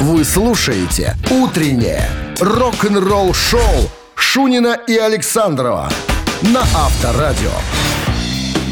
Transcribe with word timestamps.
Вы 0.00 0.24
слушаете 0.24 1.16
«Утреннее 1.30 2.08
рок-н-ролл-шоу» 2.40 3.60
Шунина 4.14 4.76
и 4.86 4.96
Александрова 4.96 5.90
на 6.42 6.60
Авторадио. 6.60 7.50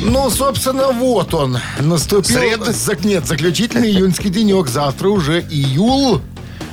Ну, 0.03 0.29
собственно, 0.31 0.89
вот 0.89 1.33
он. 1.33 1.59
Наступил... 1.79 2.25
Среда? 2.37 2.71
Зак- 2.73 3.07
Нет, 3.07 3.27
заключительный 3.27 3.89
июньский 3.91 4.31
денек. 4.31 4.67
Завтра 4.67 5.09
уже 5.09 5.41
июл. 5.43 6.21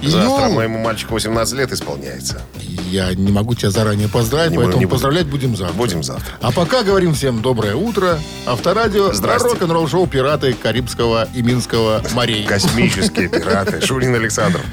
Завтра 0.02 0.46
Июл. 0.46 0.56
моему 0.56 0.80
мальчику 0.80 1.14
18 1.16 1.54
лет 1.56 1.72
исполняется. 1.72 2.42
Я 2.90 3.14
не 3.14 3.32
могу 3.32 3.54
тебя 3.54 3.70
заранее 3.70 4.08
поздравить, 4.08 4.52
Не 4.52 4.58
поэтому 4.58 4.80
не 4.80 4.86
поздравлять 4.88 5.28
будем 5.28 5.56
завтра. 5.56 5.76
Будем 5.76 6.04
завтра. 6.04 6.26
А 6.42 6.52
пока 6.52 6.84
говорим 6.84 7.14
всем 7.14 7.42
доброе 7.42 7.76
утро. 7.76 8.20
Авторадио. 8.46 9.12
Рок-н-ролл 9.12 9.88
шоу 9.88 10.08
«Пираты 10.08 10.54
Карибского 10.54 11.28
и 11.36 11.42
Минского 11.42 12.02
морей». 12.14 12.46
Космические 12.46 13.28
пираты. 13.30 13.86
Шурин 13.86 14.16
Александров. 14.16 14.64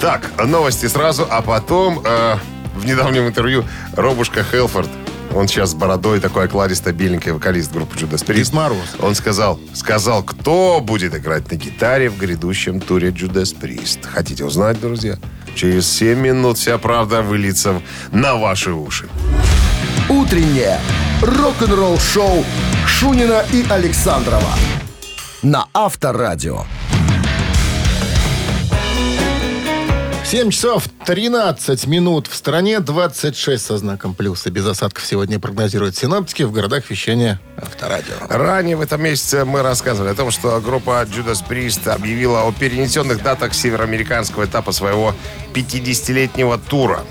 Так, 0.00 0.30
новости 0.42 0.86
сразу, 0.86 1.26
а 1.28 1.42
потом 1.42 2.00
э, 2.04 2.36
в 2.76 2.86
недавнем 2.86 3.26
интервью 3.26 3.64
Робушка 3.94 4.44
Хелфорд, 4.44 4.88
он 5.36 5.48
сейчас 5.48 5.70
с 5.70 5.74
бородой 5.74 6.20
такой 6.20 6.46
окладистый, 6.46 6.92
беленький 6.92 7.30
вокалист 7.30 7.70
группы 7.70 7.96
Judas 7.96 8.24
Priest. 8.24 8.36
Дед 8.36 8.52
Мороз. 8.52 8.96
Он 9.00 9.14
сказал, 9.14 9.60
сказал, 9.74 10.22
кто 10.22 10.80
будет 10.80 11.14
играть 11.14 11.50
на 11.50 11.56
гитаре 11.56 12.08
в 12.08 12.16
грядущем 12.16 12.80
туре 12.80 13.10
Judas 13.10 13.54
Priest. 13.54 14.06
Хотите 14.06 14.44
узнать, 14.44 14.80
друзья? 14.80 15.18
Через 15.54 15.88
7 15.88 16.18
минут 16.18 16.56
вся 16.58 16.78
правда 16.78 17.22
выльется 17.22 17.82
на 18.12 18.36
ваши 18.36 18.72
уши. 18.72 19.08
Утреннее 20.08 20.80
рок-н-ролл-шоу 21.22 22.44
Шунина 22.86 23.44
и 23.52 23.64
Александрова 23.68 24.54
на 25.42 25.66
Авторадио. 25.74 26.64
7 30.26 30.50
часов 30.50 30.88
13 31.04 31.86
минут. 31.86 32.26
В 32.26 32.34
стране 32.34 32.80
26 32.80 33.64
со 33.64 33.78
знаком 33.78 34.12
плюса. 34.12 34.50
Без 34.50 34.66
осадков 34.66 35.06
сегодня 35.06 35.38
прогнозируют 35.38 35.96
синоптики 35.96 36.42
в 36.42 36.50
городах 36.50 36.90
вещания 36.90 37.40
Авторадио. 37.56 38.14
Ранее 38.28 38.74
в 38.74 38.80
этом 38.80 39.04
месяце 39.04 39.44
мы 39.44 39.62
рассказывали 39.62 40.10
о 40.10 40.14
том, 40.16 40.32
что 40.32 40.60
группа 40.60 41.04
Judas 41.04 41.46
Priest 41.48 41.88
объявила 41.88 42.42
о 42.42 42.50
перенесенных 42.50 43.22
датах 43.22 43.54
североамериканского 43.54 44.46
этапа 44.46 44.72
своего 44.72 45.14
50-летнего 45.54 46.58
тура. 46.58 47.04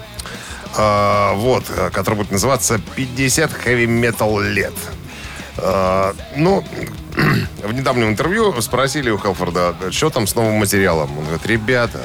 А, 0.76 1.36
вот, 1.36 1.64
э, 1.70 1.92
который 1.92 2.16
будет 2.16 2.32
называться 2.32 2.82
50 2.98 3.50
Heavy 3.66 3.86
Metal 3.86 4.44
лет. 4.44 4.74
А, 5.58 6.14
ну, 6.36 6.66
в 7.64 7.72
недавнем 7.72 8.10
интервью 8.10 8.62
спросили 8.62 9.10
у 9.10 9.18
Хелфорда, 9.18 9.74
что 9.92 10.10
там 10.10 10.28
с 10.28 10.36
новым 10.36 10.56
материалом. 10.56 11.18
Он 11.18 11.24
говорит, 11.24 11.46
ребята, 11.46 12.02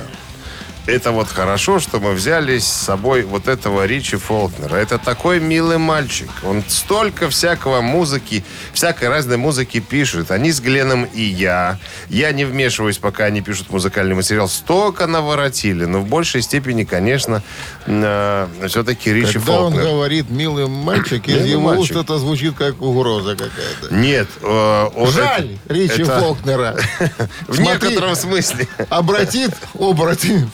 это 0.87 1.13
вот 1.13 1.29
хорошо, 1.29 1.79
что 1.79 2.01
мы 2.01 2.13
взяли 2.13 2.59
с 2.59 2.67
собой 2.67 3.23
вот 3.23 3.49
этого 3.49 3.87
Ричи 3.87 4.17
Фолкнера. 4.17 4.77
Это 4.77 4.99
такой 4.99 5.39
милый 5.41 5.79
мальчик. 5.79 6.29
Он 6.43 6.65
столько 6.67 7.29
всякого 7.29 7.81
музыки, 7.81 8.45
всякой 8.73 9.09
разной 9.09 9.37
музыки 9.37 9.81
пишет. 9.81 10.31
Они 10.31 10.51
с 10.51 10.61
Гленом 10.61 11.05
и 11.05 11.23
я. 11.23 11.79
Я 12.09 12.33
не 12.33 12.45
вмешиваюсь, 12.45 12.99
пока 12.99 13.25
они 13.27 13.41
пишут 13.41 13.71
музыкальный 13.71 14.15
материал. 14.15 14.49
Столько 14.49 15.07
наворотили. 15.07 15.85
Но 15.85 16.01
в 16.01 16.07
большей 16.07 16.43
степени, 16.43 16.85
конечно, 16.85 17.43
э, 17.87 18.49
все-таки 18.69 19.13
Ричи 19.13 19.35
Когда 19.35 19.53
он 19.61 19.73
Фолкнер. 19.73 19.83
говорит 19.91 20.31
«милый 20.31 20.67
мальчик», 20.67 21.29
из 21.29 21.45
его 21.47 21.61
мальчик. 21.63 21.97
уст 21.97 22.05
это 22.05 22.19
звучит 22.19 22.55
как 22.57 22.81
угроза 22.83 23.37
какая-то. 23.37 23.95
Нет, 23.95 24.29
э, 24.43 24.89
он 24.95 25.11
Жаль 25.13 25.59
это- 25.65 25.75
Ричи 25.75 26.03
это 26.03 26.21
Фолкнера. 26.21 26.77
В 27.47 27.61
некотором 27.61 28.17
смысле. 28.17 28.67
Обратит 28.89 29.53
оборотень 29.79 30.51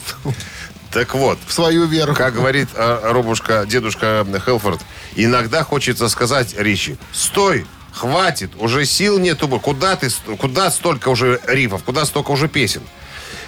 Так 0.91 1.14
вот, 1.14 1.38
в 1.46 1.52
свою 1.52 1.84
веру. 1.84 2.14
Как 2.14 2.34
говорит 2.34 2.69
э, 2.74 3.00
Робушка, 3.02 3.66
дедушка 3.69 4.27
Хелфорд, 4.44 4.80
иногда 5.14 5.62
хочется 5.62 6.08
сказать 6.08 6.54
Ричи, 6.56 6.97
стой, 7.12 7.66
хватит, 7.92 8.53
уже 8.59 8.84
сил 8.84 9.19
нету, 9.19 9.48
куда 9.48 9.97
ты, 9.97 10.09
куда 10.38 10.70
столько 10.70 11.09
уже 11.09 11.41
рифов, 11.47 11.82
куда 11.82 12.04
столько 12.04 12.31
уже 12.31 12.48
песен. 12.48 12.82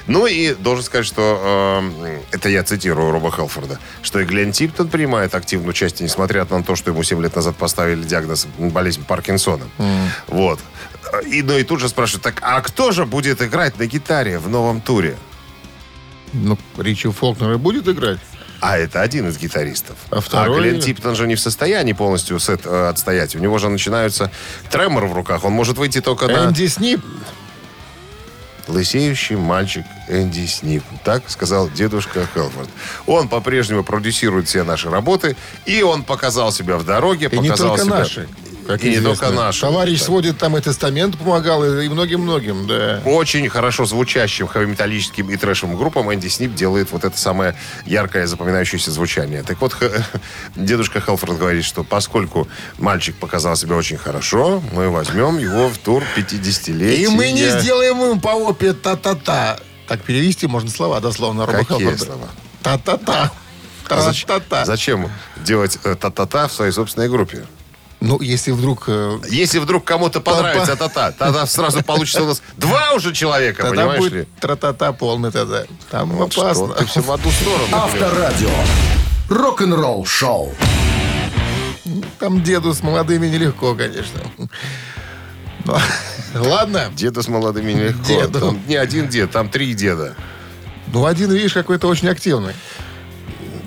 Ну 0.09 0.27
и 0.27 0.55
должен 0.55 0.85
сказать, 0.85 1.07
что 1.07 1.83
э, 2.03 2.21
это 2.33 2.49
я 2.49 2.65
цитирую 2.65 3.13
Роба 3.13 3.31
Хелфорда, 3.31 3.79
что 4.03 4.21
и 4.21 4.25
Глен 4.25 4.53
Типтон 4.53 4.89
принимает 4.89 5.35
активное 5.35 5.71
участие, 5.71 6.07
несмотря 6.07 6.47
на 6.47 6.63
то, 6.63 6.77
что 6.77 6.91
ему 6.91 7.03
7 7.03 7.23
лет 7.23 7.37
назад 7.37 7.57
поставили 7.57 8.03
диагноз 8.03 8.47
болезнь 8.59 9.05
Паркинсона. 9.05 9.65
Вот. 10.29 10.61
И, 11.27 11.43
ну 11.43 11.57
и 11.57 11.63
тут 11.63 11.81
же 11.81 11.89
спрашивают, 11.89 12.23
так 12.23 12.39
а 12.41 12.61
кто 12.63 12.91
же 12.91 13.05
будет 13.05 13.43
играть 13.43 13.79
на 13.79 13.87
гитаре 13.87 14.39
в 14.39 14.49
новом 14.49 14.81
туре? 14.81 15.17
Ну, 16.33 16.59
Ричи 16.77 17.09
Фолкнер 17.09 17.53
и 17.53 17.57
будет 17.57 17.89
играть? 17.89 18.19
А 18.61 18.77
это 18.77 19.03
один 19.03 19.29
из 19.29 19.39
гитаристов. 19.39 19.97
А 20.11 20.21
второй? 20.21 20.61
Глен 20.61 20.81
Типтон 20.81 21.15
же 21.15 21.27
не 21.27 21.37
в 21.37 21.41
состоянии 21.41 21.93
полностью 21.93 22.39
сет 22.41 22.63
э, 22.65 22.89
отстоять. 22.89 23.37
У 23.37 23.39
него 23.39 23.59
же 23.59 23.69
начинаются 23.69 24.33
тремор 24.71 25.07
в 25.07 25.13
руках. 25.13 25.45
Он 25.45 25.53
может 25.53 25.79
выйти 25.79 26.01
только 26.01 26.27
на 26.27 26.47
Энди 26.47 26.67
Снип. 26.67 27.01
лысеющий 28.67 29.37
мальчик 29.37 29.85
Энди 30.09 30.47
Снип. 30.47 30.83
Так 31.05 31.31
сказал 31.31 31.71
дедушка 31.71 32.27
Хелфорд. 32.35 32.69
Он 33.07 33.29
по-прежнему 33.29 33.85
продюсирует 33.85 34.49
все 34.49 34.65
наши 34.65 34.91
работы. 34.91 35.37
И 35.65 35.83
он 35.83 36.03
показал 36.03 36.51
себя 36.51 36.79
в 36.79 36.85
дороге. 36.85 37.29
И 37.31 37.39
не 37.39 37.51
показал 37.51 37.77
только 37.77 37.85
себя... 37.85 37.99
наши. 37.99 38.29
Как 38.69 38.85
И 38.85 38.91
не 38.91 39.01
только 39.01 39.31
наши. 39.31 39.63
Товарищ 39.63 40.03
сводит 40.03 40.37
там 40.37 40.55
и 40.55 40.61
тестамент 40.61 41.17
помогал, 41.17 41.65
и 41.65 41.89
многим-многим, 41.89 42.67
да. 42.67 43.01
Очень 43.07 43.49
хорошо 43.49 43.87
звучащим 43.87 44.47
хэви-металлическим 44.47 45.31
и 45.31 45.37
трэшевым 45.39 45.75
группам 45.75 46.13
Энди 46.13 46.29
Снип 46.29 46.55
делает 46.55 46.93
вот 46.93 47.05
это 47.05 47.17
самое 47.17 47.57
яркое 47.87 48.27
запоминающееся 48.27 48.91
звучание. 48.91 49.43
Так 49.43 49.59
вот, 49.63 49.75
дедушка 50.55 51.01
Хелфорд 51.01 51.39
говорит, 51.39 51.65
что 51.65 51.83
поскольку 51.83 52.47
мальчик 52.77 53.17
показал 53.17 53.57
себя 53.57 53.75
очень 53.75 53.97
хорошо, 53.97 54.63
мы 54.73 54.91
возьмем 54.91 55.39
его 55.39 55.69
в 55.69 55.79
тур 55.79 56.05
50-летия. 56.15 57.05
И 57.05 57.09
мы 57.09 57.33
не 57.33 57.49
сделаем 57.61 57.99
ему 58.03 58.21
по 58.21 58.35
опе 58.35 58.75
та-та-та. 58.75 59.61
Так 59.87 60.03
перевести 60.03 60.47
можно 60.47 60.69
слова 60.69 61.01
дословно. 61.01 61.47
Роба 61.47 61.61
Какие 61.61 61.79
Хелфорда. 61.79 62.05
слова? 62.05 62.29
Та-та-та. 62.63 63.31
А 63.89 64.13
Та-та-та. 64.13 64.67
Зачем 64.67 65.11
делать 65.43 65.79
э, 65.85 65.95
та-та-та 65.95 66.47
в 66.49 66.53
своей 66.53 66.73
собственной 66.73 67.09
группе? 67.09 67.47
Ну, 68.01 68.21
если 68.21 68.53
вдруг... 68.53 68.85
э, 68.87 69.19
Если 69.29 69.59
вдруг 69.59 69.85
кому-то 69.85 70.21
понравится 70.21 70.77
та-та, 70.77 71.11
тогда 71.13 71.47
сразу 71.47 71.83
получится 71.83 72.23
у 72.23 72.27
нас 72.27 72.43
два 72.57 72.93
уже 72.93 73.13
человека, 73.13 73.63
Тогда 73.65 73.83
понимаешь 73.83 74.01
будет 74.01 74.13
ли? 74.13 74.27
тра-та-та 74.41 74.93
полный 74.93 75.33
тогда. 75.33 75.65
Там 75.91 76.11
Вот 76.11 76.33
опасно. 76.37 76.67
что, 76.67 76.75
ты 76.75 76.87
все 76.87 77.01
в 77.01 77.11
одну 77.11 77.31
сторону. 77.31 77.67
Авторадио. 77.77 78.51
Рок-н-ролл-шоу. 79.29 80.55
Там 82.21 82.43
деду 82.43 82.73
с 82.73 82.83
молодыми 82.83 83.27
нелегко, 83.27 83.75
конечно. 83.75 84.21
Ну, 85.65 85.77
Ладно. 86.35 86.91
Деда 86.95 87.23
с 87.23 87.29
молодыми 87.29 87.73
нелегко. 87.73 88.05
Деду. 88.07 88.41
Там 88.41 88.61
не 88.67 88.77
один 88.77 89.09
дед, 89.09 89.31
там 89.33 89.49
три 89.49 89.75
деда. 89.75 90.15
Ну, 90.93 91.05
один, 91.05 91.31
видишь, 91.33 91.53
какой-то 91.53 91.89
очень 91.89 92.09
активный. 92.09 92.55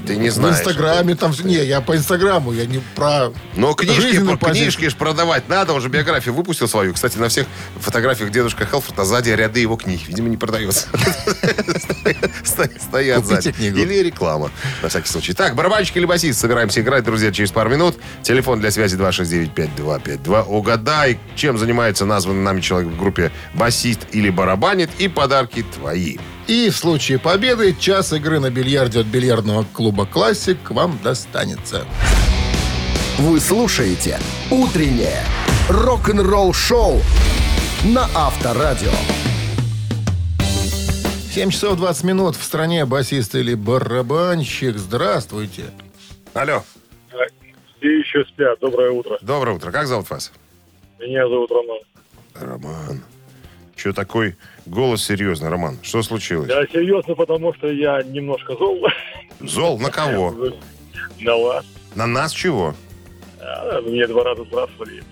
Ты 0.05 0.15
не 0.17 0.29
В 0.29 0.33
знаешь. 0.33 0.57
Инстаграме 0.57 1.15
там... 1.15 1.33
Не, 1.43 1.63
я 1.63 1.81
по 1.81 1.95
Инстаграму, 1.95 2.51
я 2.53 2.65
не 2.65 2.79
про... 2.95 3.31
Но 3.55 3.73
книжки, 3.73 4.17
позицию. 4.17 4.37
книжки 4.39 4.89
ж 4.89 4.95
продавать 4.95 5.47
надо, 5.49 5.73
он 5.73 5.81
же 5.81 5.89
биографию 5.89 6.33
выпустил 6.33 6.67
свою. 6.67 6.93
Кстати, 6.93 7.17
на 7.17 7.29
всех 7.29 7.47
фотографиях 7.79 8.31
дедушка 8.31 8.65
Хелфорд, 8.65 8.97
а 8.99 9.05
сзади 9.05 9.29
ряды 9.29 9.59
его 9.59 9.75
книг. 9.77 10.01
Видимо, 10.07 10.29
не 10.29 10.37
продается. 10.37 10.87
Стоят- 12.43 13.25
сзади. 13.25 13.53
Или 13.59 14.01
реклама, 14.03 14.51
на 14.81 14.89
всякий 14.89 15.07
случай. 15.07 15.33
Так, 15.33 15.55
барабанщик 15.55 15.97
или 15.97 16.05
басист. 16.05 16.39
Собираемся 16.39 16.81
играть, 16.81 17.03
друзья, 17.03 17.31
через 17.31 17.51
пару 17.51 17.69
минут. 17.69 17.97
Телефон 18.23 18.59
для 18.59 18.71
связи 18.71 18.97
269-5252. 18.97 20.43
Угадай, 20.47 21.19
чем 21.35 21.57
занимается 21.57 22.05
названный 22.05 22.41
нами 22.43 22.61
человек 22.61 22.89
в 22.91 22.97
группе 22.97 23.31
басист 23.53 24.01
или 24.11 24.29
барабанит. 24.29 24.89
И 24.97 25.07
подарки 25.07 25.63
твои. 25.75 26.17
И 26.51 26.69
в 26.69 26.75
случае 26.75 27.17
победы 27.17 27.73
час 27.73 28.11
игры 28.11 28.41
на 28.41 28.49
бильярде 28.49 28.99
от 28.99 29.05
бильярдного 29.05 29.65
клуба 29.71 30.05
«Классик» 30.05 30.69
вам 30.71 30.99
достанется. 31.01 31.85
Вы 33.19 33.39
слушаете 33.39 34.19
«Утреннее 34.49 35.23
рок-н-ролл-шоу» 35.69 36.99
на 37.85 38.05
Авторадио. 38.13 38.91
7 41.31 41.51
часов 41.51 41.77
20 41.77 42.03
минут 42.03 42.35
в 42.35 42.43
стране 42.43 42.85
басист 42.85 43.33
или 43.35 43.53
барабанщик. 43.53 44.75
Здравствуйте. 44.75 45.67
Алло, 46.33 46.65
Все 47.77 47.97
еще 47.97 48.25
спят. 48.25 48.59
Доброе 48.59 48.91
утро. 48.91 49.17
доброе 49.21 49.55
утро. 49.55 49.71
Как 49.71 49.87
зовут 49.87 50.09
вас? 50.09 50.33
Меня 50.99 51.29
зовут 51.29 51.49
Роман. 51.49 51.79
Роман. 52.33 53.03
Че 53.81 53.93
такой 53.93 54.35
голос 54.67 55.03
серьезный, 55.03 55.49
Роман? 55.49 55.79
Что 55.81 56.03
случилось? 56.03 56.47
Я 56.49 56.67
серьезно, 56.67 57.15
потому 57.15 57.51
что 57.55 57.67
я 57.67 58.03
немножко 58.03 58.55
зол 58.55 58.85
Зол 59.39 59.79
на 59.79 59.89
кого? 59.89 60.35
на 61.19 61.35
вас. 61.35 61.65
На 61.95 62.05
нас 62.05 62.31
чего? 62.31 62.75
А, 63.39 63.81
Мне 63.81 64.05
два 64.05 64.23
раза 64.23 64.43
сбрасывали. 64.43 65.03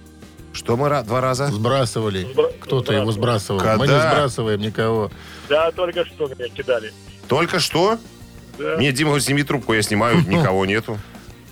Что 0.54 0.78
мы 0.78 0.88
два 1.04 1.20
раза? 1.20 1.48
Сбрасывали. 1.48 2.28
Сбра- 2.32 2.54
Кто-то 2.60 2.94
его 2.94 3.12
сбрасывал. 3.12 3.60
Когда? 3.60 3.78
Мы 3.78 3.88
не 3.88 4.00
сбрасываем 4.00 4.62
никого. 4.62 5.10
Да, 5.50 5.72
только 5.72 6.06
что 6.06 6.28
меня 6.28 6.48
кидали. 6.50 6.94
Только 7.28 7.60
что? 7.60 7.98
Да. 8.60 8.76
Нет, 8.76 8.94
Дима 8.94 9.20
сними 9.20 9.42
трубку, 9.42 9.74
я 9.74 9.82
снимаю, 9.82 10.18
никого 10.28 10.68
нету. 10.68 11.00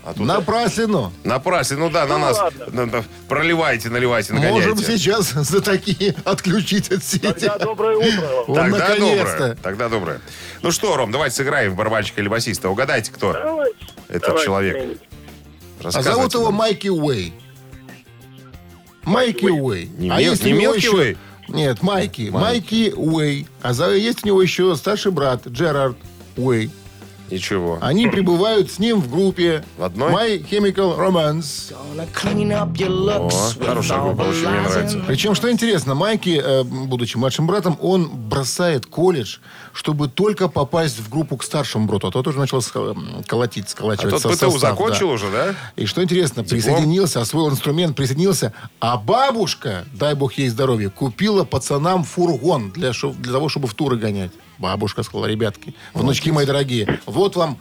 А 0.08 0.14
тут 0.14 0.26
Напраслину. 0.26 1.12
напрасно, 1.26 1.76
ну 1.80 1.90
да, 1.90 2.06
на 2.06 2.18
Ну 2.18 2.26
нас 2.28 2.38
ладно. 2.38 2.66
на- 2.72 2.86
на- 2.86 3.04
проливайте, 3.28 3.90
наливайте, 3.90 4.32
нагоняйте. 4.32 4.70
Можем 4.70 4.78
сейчас 4.86 5.32
за 5.34 5.60
такие 5.60 6.16
отключить 6.24 6.90
от 6.94 7.04
сети. 7.04 7.28
Тогда 7.28 7.58
доброе 7.58 7.98
утро 7.98 8.22
вам. 8.26 8.46
Вот 8.48 8.56
Тогда 8.56 8.78
наконец-то. 8.88 9.32
доброе. 9.34 9.56
Тогда 9.62 9.90
доброе. 9.90 10.22
Ну 10.62 10.72
что, 10.72 10.96
Ром, 10.96 11.12
давайте 11.12 11.36
сыграем 11.36 11.74
в 11.74 11.76
барабанщика 11.76 12.22
или 12.22 12.30
басиста. 12.30 12.70
Угадайте, 12.70 13.12
кто 13.12 13.34
Давай. 13.34 13.72
этот 14.08 14.28
Давай, 14.30 14.46
человек. 14.46 14.78
А 15.82 15.84
Рассказывайте 15.84 16.16
зовут 16.16 16.34
его 16.36 16.46
нам. 16.46 16.54
Майки 16.54 16.88
Уэй. 16.88 17.34
Майки 19.04 19.46
Уэй. 19.48 19.90
Не 19.98 20.10
а 20.10 20.20
Мел- 20.20 20.32
есть 20.32 20.44
не 20.46 20.54
у 20.54 20.56
него 20.56 20.72
Мелкий 20.74 20.88
еще... 20.88 20.96
Уэй? 20.96 21.18
Нет, 21.50 21.82
Майки. 21.84 22.30
Майки 22.32 22.94
Уэй. 22.96 23.46
А 23.62 23.74
за... 23.74 23.92
есть 23.92 24.24
у 24.24 24.28
него 24.28 24.42
еще 24.42 24.74
старший 24.78 25.12
брат 25.12 25.46
Джерард 25.48 25.98
Уэй. 26.38 26.72
Ничего. 27.30 27.78
Они 27.82 28.08
прибывают 28.08 28.72
с 28.72 28.80
ним 28.80 29.02
в 29.02 29.12
группе 29.12 29.64
В 29.78 29.84
одной? 29.84 30.12
My 30.12 30.50
Chemical 30.50 30.98
Romance. 30.98 31.74
О, 33.60 33.66
хорошая 33.66 34.02
группа, 34.02 34.22
очень 34.22 34.48
мне 34.48 34.62
нравится. 34.62 35.04
Причем, 35.08 35.36
что 35.36 35.52
интересно, 35.52 35.96
Майки, 35.96 36.42
э, 36.44 36.64
будучи 36.64 37.18
младшим 37.18 37.48
братом, 37.48 37.78
он 37.82 38.08
бросает 38.10 38.86
колледж, 38.86 39.38
чтобы 39.74 40.08
только 40.08 40.48
попасть 40.48 41.00
в 41.00 41.10
группу 41.10 41.38
к 41.38 41.44
старшему 41.44 41.86
брату. 41.88 42.08
А 42.08 42.12
тот 42.12 42.28
уже 42.28 42.40
начал 42.40 42.62
колотить, 43.28 43.66
А 43.66 43.70
сколачивать 43.70 44.12
тот 44.12 44.22
со- 44.22 44.30
ПТУ 44.30 44.52
состав, 44.52 44.60
закончил 44.60 45.08
да. 45.10 45.14
уже, 45.14 45.32
да? 45.32 45.56
И 45.76 45.86
что 45.86 46.04
интересно, 46.04 46.44
присоединился, 46.44 47.22
освоил 47.22 47.50
инструмент, 47.50 47.96
присоединился, 47.96 48.54
а 48.80 48.98
бабушка, 48.98 49.86
дай 49.94 50.16
бог 50.16 50.34
ей 50.34 50.50
здоровья, 50.50 50.90
купила 50.90 51.44
пацанам 51.44 52.04
фургон 52.04 52.72
для, 52.72 52.92
для 52.92 53.32
того, 53.34 53.50
чтобы 53.50 53.68
в 53.68 53.74
туры 53.74 53.98
гонять. 53.98 54.32
Бабушка 54.58 55.04
сказала, 55.04 55.26
ребятки, 55.28 55.76
внучки 55.94 56.32
мои 56.32 56.46
дорогие, 56.46 57.00
вот 57.06 57.36
вам 57.36 57.58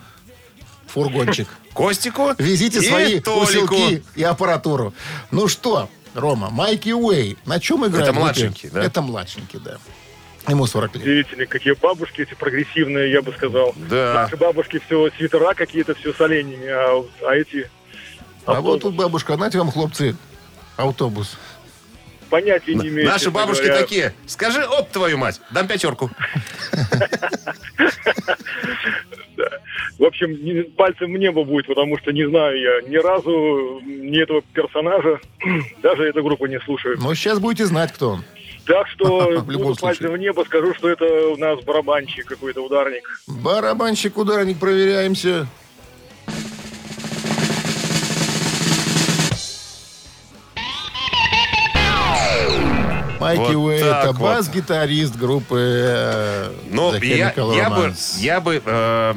фургончик. 0.87 1.49
Костику 1.75 2.31
Везите 2.39 2.79
и 2.79 2.89
свои 2.89 3.21
Толику. 3.21 3.43
усилки 3.43 4.03
и 4.15 4.23
аппаратуру. 4.23 4.95
Ну 5.31 5.47
что, 5.47 5.91
Рома, 6.15 6.49
Майки 6.51 6.91
Уэй, 6.91 7.37
на 7.45 7.61
чем 7.61 7.87
играет? 7.87 8.09
Это 8.09 8.13
младшенький, 8.15 8.71
да? 8.71 8.83
Это 8.83 9.03
младшенький, 9.03 9.61
да. 9.63 9.77
Ему 10.49 10.67
40 10.67 10.95
лет. 10.95 11.03
Удивительно, 11.03 11.47
какие 11.47 11.75
бабушки 11.75 12.23
эти 12.23 12.35
прогрессивные, 12.35 13.11
я 13.11 13.21
бы 13.21 13.33
сказал. 13.33 13.75
Да. 13.77 14.15
Наши 14.15 14.37
бабушки 14.37 14.81
все 14.87 15.11
свитера 15.17 15.55
какие-то, 15.55 15.95
все 15.95 16.13
с 16.15 16.21
оленями, 16.21 16.69
а, 16.69 17.05
а 17.29 17.35
эти... 17.35 17.69
А 18.47 18.61
вот 18.61 18.81
тут 18.81 18.95
бабушка, 18.95 19.35
знаете 19.35 19.59
вам, 19.59 19.73
хлопцы, 19.73 20.17
автобус. 20.77 21.37
Понятия 22.31 22.75
не 22.75 22.89
имею. 22.89 23.09
Наши 23.09 23.31
бабушки 23.31 23.65
говоря. 23.67 23.81
такие. 23.81 24.15
Скажи, 24.27 24.65
оп, 24.65 24.91
твою 24.91 25.19
мать, 25.19 25.41
дам 25.51 25.67
пятерку. 25.69 26.11
В 29.99 30.05
общем, 30.05 30.71
пальцем 30.77 31.13
в 31.13 31.17
небо 31.17 31.45
будет, 31.45 31.67
потому 31.67 31.99
что 31.99 32.13
не 32.13 32.29
знаю 32.29 32.61
я 32.61 32.89
ни 32.89 32.97
разу 32.97 33.81
ни 33.83 34.23
этого 34.23 34.43
персонажа, 34.53 35.21
даже 35.83 36.05
эту 36.05 36.23
группу 36.23 36.47
не 36.47 36.61
слушаю. 36.61 36.99
Но 36.99 37.15
сейчас 37.15 37.39
будете 37.39 37.65
знать, 37.65 37.93
кто 37.93 38.11
он. 38.11 38.25
Так 38.67 38.89
что 38.89 39.41
В 39.41 39.51
любом 39.51 39.69
буду 39.69 39.81
пальцем 39.81 40.13
в 40.13 40.19
небо, 40.19 40.45
скажу, 40.45 40.75
что 40.75 40.89
это 40.91 41.05
у 41.29 41.37
нас 41.37 41.61
барабанщик 41.65 42.27
какой-то, 42.27 42.63
ударник. 42.63 43.21
Барабанщик, 43.27 44.19
ударник, 44.19 44.59
проверяемся. 44.59 45.47
Майки 53.27 53.55
Вот 53.55 53.67
Уэй, 53.67 53.81
это 53.81 54.13
вот. 54.13 54.21
бас-гитарист 54.21 55.17
группы 55.17 55.59
э, 55.59 56.53
Но 56.71 56.95
The 56.95 57.05
я, 57.05 57.31
Chemical 57.31 57.57
я 57.57 57.71
бы, 57.71 57.95
я 58.19 58.41
бы 58.41 58.63
э, 58.65 59.15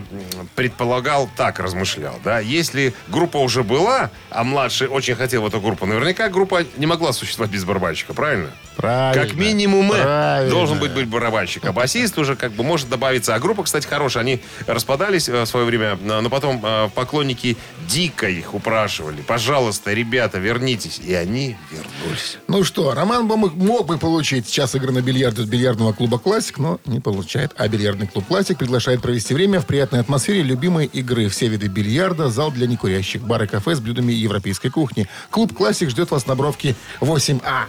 предполагал, 0.55 1.29
так 1.35 1.59
размышлял, 1.59 2.15
да, 2.23 2.39
если 2.39 2.93
группа 3.07 3.37
уже 3.37 3.63
была, 3.63 4.09
а 4.29 4.43
младший 4.43 4.87
очень 4.87 5.15
хотел 5.15 5.43
в 5.43 5.47
эту 5.47 5.61
группу, 5.61 5.85
наверняка 5.85 6.29
группа 6.29 6.63
не 6.77 6.85
могла 6.85 7.13
существовать 7.13 7.51
без 7.51 7.65
барабанщика, 7.65 8.13
правильно? 8.13 8.51
Правильно. 8.79 9.25
Как 9.25 9.35
минимум 9.35 9.91
э, 9.91 10.01
Правильно. 10.01 10.51
должен 10.51 10.79
быть, 10.79 10.93
быть 10.93 11.05
барабанщик. 11.05 11.65
А 11.65 11.73
басист 11.73 12.17
уже 12.17 12.37
как 12.37 12.53
бы 12.53 12.63
может 12.63 12.87
добавиться. 12.87 13.35
А 13.35 13.39
группа, 13.39 13.63
кстати, 13.63 13.85
хорошая. 13.85 14.23
Они 14.23 14.39
распадались 14.67 15.27
э, 15.27 15.41
в 15.41 15.45
свое 15.47 15.65
время, 15.65 15.99
э, 16.01 16.21
но 16.21 16.29
потом 16.29 16.61
э, 16.63 16.89
поклонники 16.95 17.57
дико 17.89 18.29
их 18.29 18.53
упрашивали. 18.53 19.21
Пожалуйста, 19.21 19.91
ребята, 19.91 20.39
вернитесь. 20.39 21.01
И 21.05 21.13
они 21.13 21.57
вернулись. 21.71 22.37
Ну 22.47 22.63
что, 22.63 22.93
Роман 22.93 23.27
бы 23.27 23.35
мог 23.35 23.85
бы 23.85 23.97
получить 23.99 24.49
час 24.49 24.73
игры 24.75 24.91
на 24.91 25.01
бильярде 25.01 25.43
с 25.43 25.45
бильярдного 25.45 25.93
клуба 25.93 26.17
«Классик», 26.17 26.57
но 26.57 26.79
не 26.85 26.99
получает. 26.99 27.51
А 27.57 27.67
бильярдный 27.67 28.07
клуб 28.07 28.25
«Классик» 28.27 28.57
приглашает 28.57 29.01
провести 29.01 29.33
время 29.33 29.59
в 29.59 29.65
приятной 29.65 29.99
атмосфере 29.99 30.41
любимой 30.41 30.85
игры. 30.87 31.29
Все 31.29 31.47
виды 31.47 31.67
бильярда, 31.67 32.29
зал 32.29 32.51
для 32.51 32.65
некурящих, 32.65 33.21
бар 33.21 33.43
и 33.43 33.47
кафе 33.47 33.75
с 33.75 33.79
блюдами 33.79 34.11
европейской 34.11 34.69
кухни. 34.69 35.07
Клуб 35.29 35.55
«Классик» 35.55 35.89
ждет 35.89 36.09
вас 36.09 36.25
на 36.25 36.35
бровке 36.35 36.75
8А. 37.01 37.65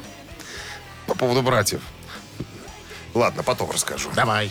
По 1.07 1.15
поводу 1.15 1.43
братьев. 1.43 1.81
Ладно, 3.13 3.43
потом 3.43 3.71
расскажу. 3.71 4.09
Давай. 4.15 4.51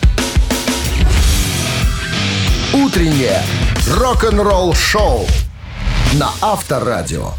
Утреннее 2.73 3.41
рок-н-ролл-шоу 3.87 5.25
на 6.13 6.31
Авторадио. 6.41 7.31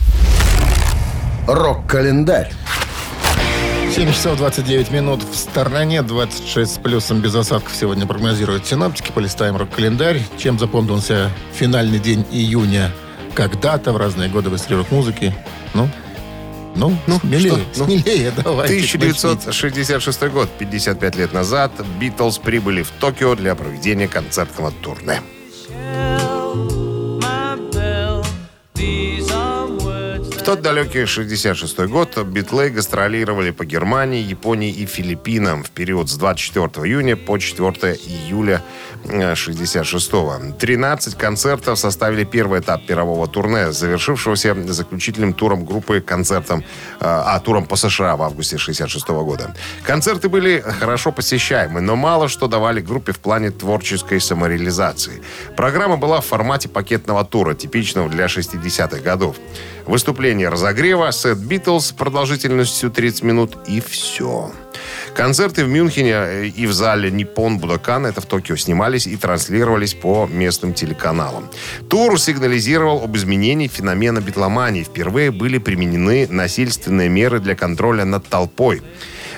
Рок-календарь. 1.46 2.52
7 3.90 4.12
часов 4.12 4.38
29 4.38 4.92
минут 4.92 5.22
в 5.24 5.34
стороне, 5.34 6.02
26 6.02 6.74
с 6.74 6.78
плюсом 6.78 7.20
без 7.20 7.34
осадков 7.34 7.74
сегодня 7.74 8.06
прогнозируют 8.06 8.64
синоптики. 8.64 9.10
Полистаем 9.10 9.56
рок-календарь. 9.56 10.22
Чем 10.38 10.60
запомнился 10.60 11.30
финальный 11.52 11.98
день 11.98 12.24
июня 12.30 12.92
когда-то 13.34 13.92
в 13.92 13.96
разные 13.96 14.28
годы 14.28 14.48
в 14.48 14.54
истории 14.54 14.78
рок-музыки? 14.78 15.34
Ну, 15.74 15.88
ну, 16.76 16.96
ну, 17.08 17.18
смелее, 17.18 17.50
что? 17.50 17.60
Ну, 17.78 17.84
смелее, 17.86 18.32
давайте. 18.44 18.74
начните. 18.74 19.06
1966 19.06 20.22
год, 20.28 20.48
55 20.56 21.16
лет 21.16 21.32
назад, 21.32 21.72
Битлз 21.98 22.38
прибыли 22.38 22.82
в 22.82 22.90
Токио 22.90 23.34
для 23.34 23.56
проведения 23.56 24.06
концертного 24.06 24.70
турне. 24.70 25.20
Тот 30.50 30.62
далекий 30.62 31.06
66 31.06 31.78
год 31.86 32.18
битлы 32.24 32.70
гастролировали 32.70 33.52
по 33.52 33.64
Германии, 33.64 34.20
Японии 34.20 34.72
и 34.72 34.84
Филиппинам 34.84 35.62
в 35.62 35.70
период 35.70 36.10
с 36.10 36.16
24 36.16 36.88
июня 36.88 37.14
по 37.16 37.38
4 37.38 37.94
июля 37.94 38.60
66 39.06 40.10
13 40.58 41.14
концертов 41.14 41.78
составили 41.78 42.24
первый 42.24 42.58
этап 42.58 42.80
мирового 42.88 43.28
турне, 43.28 43.70
завершившегося 43.70 44.56
заключительным 44.66 45.34
туром 45.34 45.64
группы 45.64 46.00
концертом, 46.00 46.60
э, 46.60 46.64
а, 47.00 47.38
туром 47.38 47.66
по 47.66 47.76
США 47.76 48.16
в 48.16 48.22
августе 48.22 48.58
66 48.58 49.08
года. 49.22 49.54
Концерты 49.84 50.28
были 50.28 50.64
хорошо 50.80 51.12
посещаемы, 51.12 51.80
но 51.80 51.94
мало 51.94 52.28
что 52.28 52.48
давали 52.48 52.80
группе 52.80 53.12
в 53.12 53.20
плане 53.20 53.52
творческой 53.52 54.20
самореализации. 54.20 55.22
Программа 55.56 55.96
была 55.96 56.20
в 56.20 56.26
формате 56.26 56.68
пакетного 56.68 57.24
тура, 57.24 57.54
типичного 57.54 58.08
для 58.08 58.26
60-х 58.26 58.98
годов. 58.98 59.36
Выступление 60.40 60.48
разогрева, 60.48 61.12
сет 61.12 61.38
Битлз 61.38 61.92
продолжительностью 61.92 62.90
30 62.90 63.22
минут 63.24 63.58
и 63.68 63.80
все. 63.80 64.50
Концерты 65.14 65.64
в 65.64 65.68
Мюнхене 65.68 66.12
э, 66.14 66.46
и 66.46 66.66
в 66.66 66.72
зале 66.72 67.10
Nippon 67.10 67.60
Budokan, 67.60 68.08
это 68.08 68.22
в 68.22 68.26
Токио, 68.26 68.56
снимались 68.56 69.06
и 69.06 69.16
транслировались 69.16 69.92
по 69.92 70.26
местным 70.26 70.72
телеканалам. 70.72 71.50
Тур 71.90 72.18
сигнализировал 72.18 73.04
об 73.04 73.16
изменении 73.16 73.68
феномена 73.68 74.20
битломании. 74.20 74.82
Впервые 74.82 75.30
были 75.30 75.58
применены 75.58 76.26
насильственные 76.30 77.10
меры 77.10 77.38
для 77.40 77.54
контроля 77.54 78.06
над 78.06 78.26
толпой. 78.26 78.80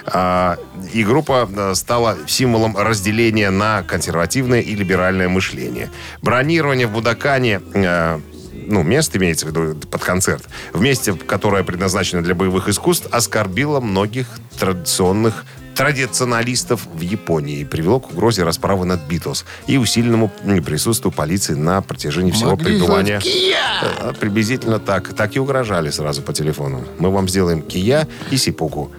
А, 0.07 0.57
И 0.93 1.05
группа 1.05 1.49
э, 1.53 1.75
стала 1.75 2.17
символом 2.29 2.77
разделения 2.77 3.51
на 3.51 3.83
консервативное 3.83 4.61
и 4.61 4.77
либеральное 4.77 5.29
мышление. 5.29 5.91
Бронирование 6.23 6.87
в 6.87 6.93
Будакане 6.93 7.61
э, 7.75 8.21
ну, 8.67 8.83
место 8.83 9.19
имеется 9.19 9.47
в 9.47 9.51
виду 9.51 9.75
под 9.91 10.03
концерт, 10.03 10.45
в 10.73 10.81
месте, 10.81 11.15
которое 11.15 11.65
предназначено 11.65 12.23
для 12.23 12.35
боевых 12.35 12.69
искусств, 12.69 13.07
оскорбило 13.11 13.81
многих 13.81 14.27
традиционных 14.59 15.45
традиционалистов 15.75 16.87
в 16.93 17.01
Японии 17.01 17.61
и 17.61 17.65
привело 17.65 17.99
к 18.01 18.11
угрозе 18.11 18.43
расправы 18.43 18.85
над 18.85 19.01
Битлз 19.09 19.45
и 19.67 19.79
усиленному 19.79 20.31
м, 20.45 20.63
присутствию 20.63 21.13
полиции 21.13 21.55
на 21.55 21.81
протяжении 21.81 22.31
всего 22.31 22.51
Могли 22.51 22.79
пребывания. 22.79 23.21
«Кия!» 23.21 23.57
Э, 24.01 24.13
Приблизительно 24.19 24.79
так. 24.79 25.15
Так 25.15 25.35
и 25.37 25.39
угрожали 25.41 25.91
сразу 25.91 26.23
по 26.23 26.33
телефону. 26.33 26.85
Мы 26.99 27.11
вам 27.11 27.29
сделаем 27.29 27.63
кия 27.63 28.07
и 28.31 28.37
сипуку. 28.37 28.93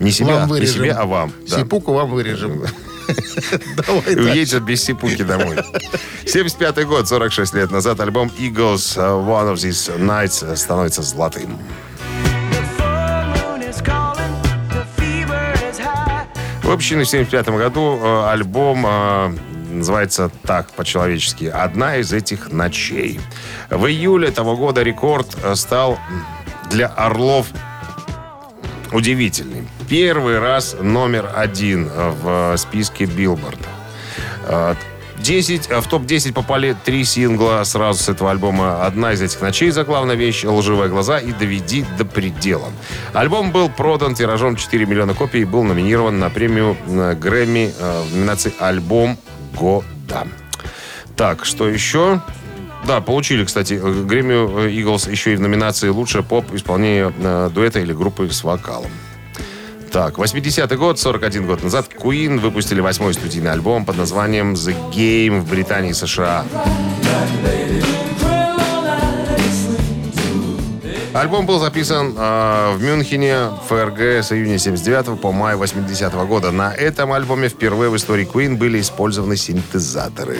Не 0.00 0.10
себе, 0.10 0.34
не 0.60 0.66
себе, 0.66 0.92
а 0.92 1.04
вам. 1.06 1.32
Да. 1.48 1.58
Сипуку 1.58 1.92
вам 1.92 2.10
вырежем. 2.10 2.64
Давай 3.76 4.16
уедет 4.16 4.62
без 4.62 4.84
сипуки 4.84 5.22
домой. 5.22 5.56
75 6.26 6.86
год, 6.86 7.08
46 7.08 7.54
лет 7.54 7.70
назад, 7.70 8.00
альбом 8.00 8.30
Eagles 8.38 8.96
One 8.96 9.52
of 9.52 9.54
These 9.54 9.98
Nights 9.98 10.56
становится 10.56 11.02
золотым. 11.02 11.58
Выпущенный 16.68 17.04
в 17.04 17.08
1975 17.08 17.48
году 17.56 17.98
э, 17.98 18.30
альбом 18.30 18.84
э, 18.86 19.34
называется 19.70 20.30
так 20.42 20.70
по-человечески 20.72 21.46
«Одна 21.46 21.96
из 21.96 22.12
этих 22.12 22.52
ночей». 22.52 23.20
В 23.70 23.86
июле 23.86 24.30
того 24.30 24.54
года 24.54 24.82
рекорд 24.82 25.34
э, 25.42 25.54
стал 25.54 25.98
для 26.68 26.88
«Орлов» 26.88 27.46
удивительный. 28.92 29.66
Первый 29.88 30.38
раз 30.38 30.76
номер 30.78 31.30
один 31.34 31.88
в 31.88 32.54
списке 32.58 33.06
Билборд. 33.06 33.58
10, 35.18 35.70
в 35.70 35.88
топ-10 35.88 36.32
попали 36.32 36.76
три 36.84 37.04
сингла 37.04 37.62
сразу 37.64 38.02
с 38.02 38.08
этого 38.08 38.30
альбома. 38.30 38.84
Одна 38.84 39.14
из 39.14 39.22
этих 39.22 39.40
ночей 39.40 39.70
за 39.70 39.84
главная 39.84 40.14
вещь 40.14 40.44
«Лживые 40.44 40.90
глаза» 40.90 41.18
и 41.18 41.32
«Доведи 41.32 41.86
до 41.96 42.04
предела». 42.04 42.68
Альбом 43.14 43.50
был 43.50 43.68
продан 43.70 44.14
тиражом 44.14 44.56
4 44.56 44.86
миллиона 44.86 45.14
копий 45.14 45.40
и 45.40 45.44
был 45.44 45.64
номинирован 45.64 46.18
на 46.18 46.28
премию 46.28 46.76
Грэмми 46.86 47.72
в 47.78 48.14
номинации 48.14 48.52
«Альбом 48.58 49.16
года». 49.54 50.28
Так, 51.16 51.44
что 51.44 51.68
еще? 51.68 52.20
Да, 52.86 53.00
получили, 53.00 53.44
кстати, 53.44 53.74
Грэмми 53.74 54.68
Иглс 54.70 55.08
еще 55.08 55.32
и 55.32 55.36
в 55.36 55.40
номинации 55.40 55.88
«Лучшее 55.88 56.22
поп 56.22 56.52
исполнение 56.52 57.12
э, 57.18 57.50
дуэта 57.52 57.80
или 57.80 57.92
группы 57.92 58.30
с 58.30 58.44
вокалом». 58.44 58.90
Так, 59.90 60.18
80-й 60.18 60.76
год, 60.76 60.98
41 60.98 61.46
год 61.46 61.62
назад, 61.62 61.86
Queen 61.94 62.38
выпустили 62.38 62.80
восьмой 62.80 63.14
студийный 63.14 63.52
альбом 63.52 63.86
под 63.86 63.96
названием 63.96 64.52
«The 64.52 64.74
Game» 64.92 65.40
в 65.40 65.50
Британии 65.50 65.90
и 65.90 65.94
США. 65.94 66.44
Альбом 71.14 71.46
был 71.46 71.58
записан 71.58 72.14
э, 72.16 72.74
в 72.76 72.82
Мюнхене, 72.82 73.50
ФРГ 73.68 74.22
с 74.22 74.30
июня 74.30 74.58
79 74.58 75.20
по 75.20 75.32
май 75.32 75.56
80 75.56 76.12
-го 76.12 76.26
года. 76.26 76.52
На 76.52 76.72
этом 76.72 77.12
альбоме 77.12 77.48
впервые 77.48 77.90
в 77.90 77.96
истории 77.96 78.28
Queen 78.30 78.56
были 78.56 78.80
использованы 78.80 79.36
синтезаторы. 79.36 80.36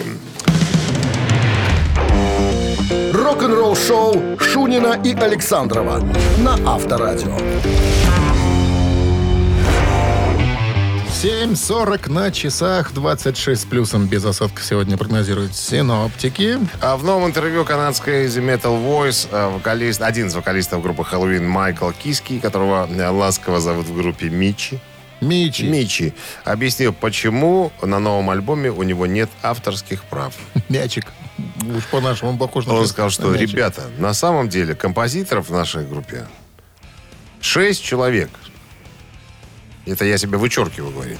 Рок-н-ролл 3.13 3.75
шоу 3.75 4.39
Шунина 4.39 4.99
и 5.03 5.13
Александрова 5.13 6.01
на 6.37 6.53
Авторадио. 6.65 7.35
7.40 11.21 12.09
на 12.09 12.31
часах, 12.31 12.93
26 12.93 13.67
плюсом 13.69 14.07
без 14.07 14.23
осадка 14.23 14.61
сегодня 14.61 14.95
прогнозируют 14.95 15.53
синоптики. 15.53 16.57
А 16.79 16.95
в 16.95 17.03
новом 17.03 17.27
интервью 17.27 17.65
канадской 17.65 18.27
The 18.27 18.41
Metal 18.41 18.81
Voice 18.81 19.27
э, 19.29 19.49
вокалист, 19.49 20.01
один 20.01 20.27
из 20.27 20.35
вокалистов 20.35 20.81
группы 20.81 21.03
Хэллоуин 21.03 21.45
Майкл 21.45 21.91
Киски, 21.91 22.39
которого 22.39 22.87
э, 22.89 23.09
ласково 23.09 23.59
зовут 23.59 23.87
в 23.87 23.97
группе 23.97 24.29
Мичи, 24.29 24.79
Мичи. 25.19 25.63
Мичи 25.63 26.13
объяснил, 26.45 26.93
почему 26.93 27.73
на 27.81 27.99
новом 27.99 28.29
альбоме 28.29 28.71
у 28.71 28.83
него 28.83 29.05
нет 29.05 29.29
авторских 29.41 30.05
прав. 30.05 30.33
Мячик. 30.69 31.07
Уж 31.65 31.83
по-нашему 31.87 32.31
он 32.31 32.37
похож 32.37 32.65
на 32.65 32.75
Он 32.75 32.87
сказал, 32.87 33.09
что, 33.09 33.35
ребята, 33.35 33.89
на 33.97 34.13
самом 34.13 34.47
деле 34.47 34.73
композиторов 34.73 35.49
в 35.49 35.51
нашей 35.51 35.85
группе 35.85 36.25
шесть 37.41 37.83
человек. 37.83 38.29
Это 39.89 40.05
я 40.05 40.17
себе 40.17 40.37
вычеркиваю, 40.37 40.91
говорит. 40.91 41.19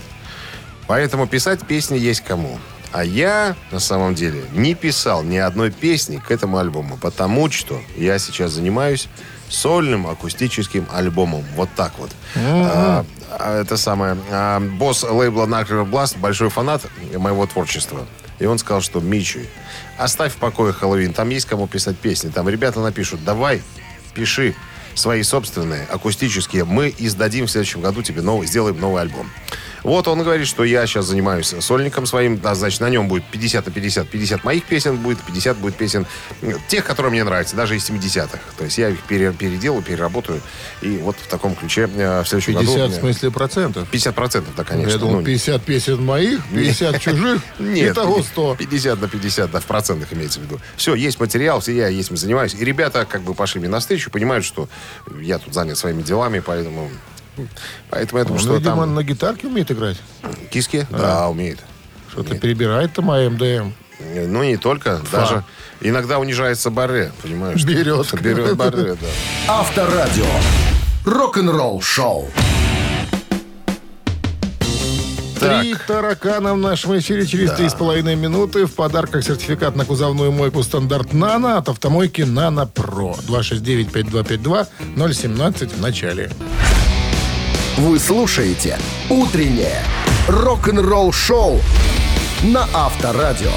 Поэтому 0.88 1.27
писать 1.27 1.65
песни 1.65 1.97
есть 1.97 2.21
кому. 2.21 2.59
А 2.91 3.03
я, 3.03 3.55
на 3.71 3.79
самом 3.79 4.15
деле, 4.15 4.43
не 4.53 4.73
писал 4.73 5.23
ни 5.23 5.38
одной 5.38 5.69
песни 5.69 6.17
к 6.17 6.31
этому 6.31 6.57
альбому, 6.57 6.97
потому 6.97 7.51
что 7.51 7.79
я 7.95 8.17
сейчас 8.17 8.53
занимаюсь 8.53 9.07
сольным 9.47 10.07
акустическим 10.07 10.88
альбомом. 10.91 11.43
Вот 11.55 11.69
так 11.75 11.91
вот. 11.99 12.09
А, 12.35 13.05
а, 13.29 13.61
это 13.61 13.77
самое. 13.77 14.17
а, 14.31 14.59
босс 14.59 15.03
лейбла 15.03 15.45
Knuckle 15.45 15.89
Blast, 15.89 16.17
большой 16.19 16.49
фанат 16.49 16.83
моего 17.15 17.45
творчества. 17.45 18.07
И 18.39 18.45
он 18.45 18.57
сказал, 18.57 18.81
что 18.81 19.01
Мичи, 19.01 19.47
оставь 19.97 20.33
в 20.33 20.38
покое 20.38 20.73
Хэллоуин, 20.73 21.13
там 21.13 21.29
есть 21.29 21.45
кому 21.45 21.67
писать 21.67 21.97
песни. 21.97 22.29
Там 22.29 22.47
ребята 22.47 22.79
напишут, 22.79 23.23
давай, 23.23 23.61
пиши 24.13 24.55
свои 24.93 25.24
собственные, 25.24 25.86
акустические. 25.86 26.65
Мы 26.65 26.93
издадим 26.98 27.48
в 27.48 27.51
следующем 27.51 27.81
году 27.81 28.01
тебе 28.01 28.22
новый, 28.22 28.48
сделаем 28.48 28.79
новый 28.79 29.01
альбом. 29.01 29.29
Вот 29.83 30.07
он 30.07 30.21
говорит, 30.24 30.48
что 30.48 30.63
я 30.63 30.86
сейчас 30.86 31.05
занимаюсь 31.05 31.53
сольником 31.59 32.05
своим, 32.05 32.38
да, 32.39 32.55
значит, 32.55 32.81
на 32.81 32.89
нем 32.89 33.07
будет 33.07 33.24
50 33.25 33.65
на 33.65 33.71
50. 33.71 34.09
50 34.09 34.43
моих 34.43 34.63
песен 34.65 34.98
будет, 34.98 35.19
50 35.19 35.57
будет 35.57 35.75
песен 35.75 36.05
э, 36.41 36.53
тех, 36.67 36.86
которые 36.86 37.12
мне 37.12 37.24
нравятся, 37.24 37.55
даже 37.55 37.75
из 37.75 37.89
70-х. 37.89 38.39
То 38.57 38.65
есть 38.65 38.77
я 38.77 38.89
их 38.89 39.01
пере- 39.03 39.31
переделаю, 39.31 39.81
переработаю. 39.81 40.41
И 40.81 40.98
вот 40.98 41.15
в 41.17 41.27
таком 41.27 41.55
ключе 41.55 41.89
э, 41.95 42.21
в 42.24 42.27
следующем 42.27 42.53
50 42.53 42.75
году... 42.77 42.93
в 42.93 42.95
смысле 43.00 43.31
процентов. 43.31 43.88
50 43.89 44.15
процентов, 44.15 44.53
да, 44.55 44.63
конечно. 44.63 44.91
Я 44.91 44.98
думал, 44.98 45.19
Ну, 45.19 45.24
50 45.25 45.63
песен 45.63 46.03
моих, 46.03 46.41
50 46.53 47.00
чужих. 47.00 47.41
нет, 47.59 47.91
Итого 47.93 48.24
100. 48.24 48.55
50 48.55 49.01
на 49.01 49.07
50, 49.07 49.51
да, 49.51 49.59
в 49.59 49.65
процентах 49.65 50.12
имеется 50.13 50.39
в 50.39 50.43
виду. 50.43 50.59
Все, 50.75 50.95
есть 50.95 51.19
материал, 51.19 51.59
все 51.59 51.74
я 51.75 51.88
есть, 51.88 52.15
занимаюсь. 52.15 52.53
И 52.53 52.63
ребята 52.65 53.05
как 53.05 53.21
бы 53.21 53.33
пошли 53.33 53.59
мне 53.59 53.69
навстречу, 53.69 54.12
понимают, 54.12 54.45
что 54.45 54.67
я 55.21 55.39
тут 55.39 55.53
занят 55.53 55.77
своими 55.77 56.01
делами, 56.01 56.39
поэтому... 56.39 56.89
Поэтому 57.89 58.19
я 58.19 58.25
думаю, 58.25 58.39
Он, 58.39 58.46
что 58.46 58.55
видимо, 58.55 58.75
там... 58.81 58.96
на 58.96 59.03
гитарке 59.03 59.48
умеет 59.48 59.72
играть. 59.72 59.98
Киски? 60.50 60.88
Да, 60.89 61.29
умеет. 61.29 61.60
Что-то 62.12 62.38
перебирает 62.38 62.93
там 62.93 63.12
АМДМ. 63.12 63.72
Ну, 64.15 64.43
не 64.43 64.58
только. 64.58 65.01
Даже 65.12 65.43
иногда 65.81 66.19
унижается 66.19 66.69
баре, 66.69 67.12
понимаешь? 67.22 67.63
Берет. 67.63 68.13
Берет 68.22 68.55
баре, 68.55 68.96
да. 68.96 69.08
Авторадио. 69.48 70.25
Рок-н-ролл 71.05 71.81
шоу. 71.81 72.29
Три 75.39 75.74
таракана 75.88 76.53
в 76.53 76.58
нашем 76.58 76.98
эфире 77.00 77.25
через 77.25 77.51
три 77.51 77.69
с 77.69 77.74
половиной 77.74 78.17
минуты. 78.17 78.65
В 78.65 78.74
подарках 78.74 79.24
сертификат 79.24 79.75
на 79.75 79.86
кузовную 79.86 80.34
мойку 80.34 80.62
стандарт 80.63 81.13
«Нано» 81.13 81.58
от 81.58 81.69
автомойки 81.69 82.24
«Нано 82.24 82.67
Про». 82.67 83.15
269-5252, 83.27 85.13
017 85.13 85.72
в 85.72 85.81
начале. 85.81 86.29
Вы 87.79 87.98
слушаете 87.98 88.77
«Утреннее 89.09 89.81
рок-н-ролл 90.27 91.13
шоу» 91.13 91.62
на 92.43 92.67
Авторадио. 92.74 93.53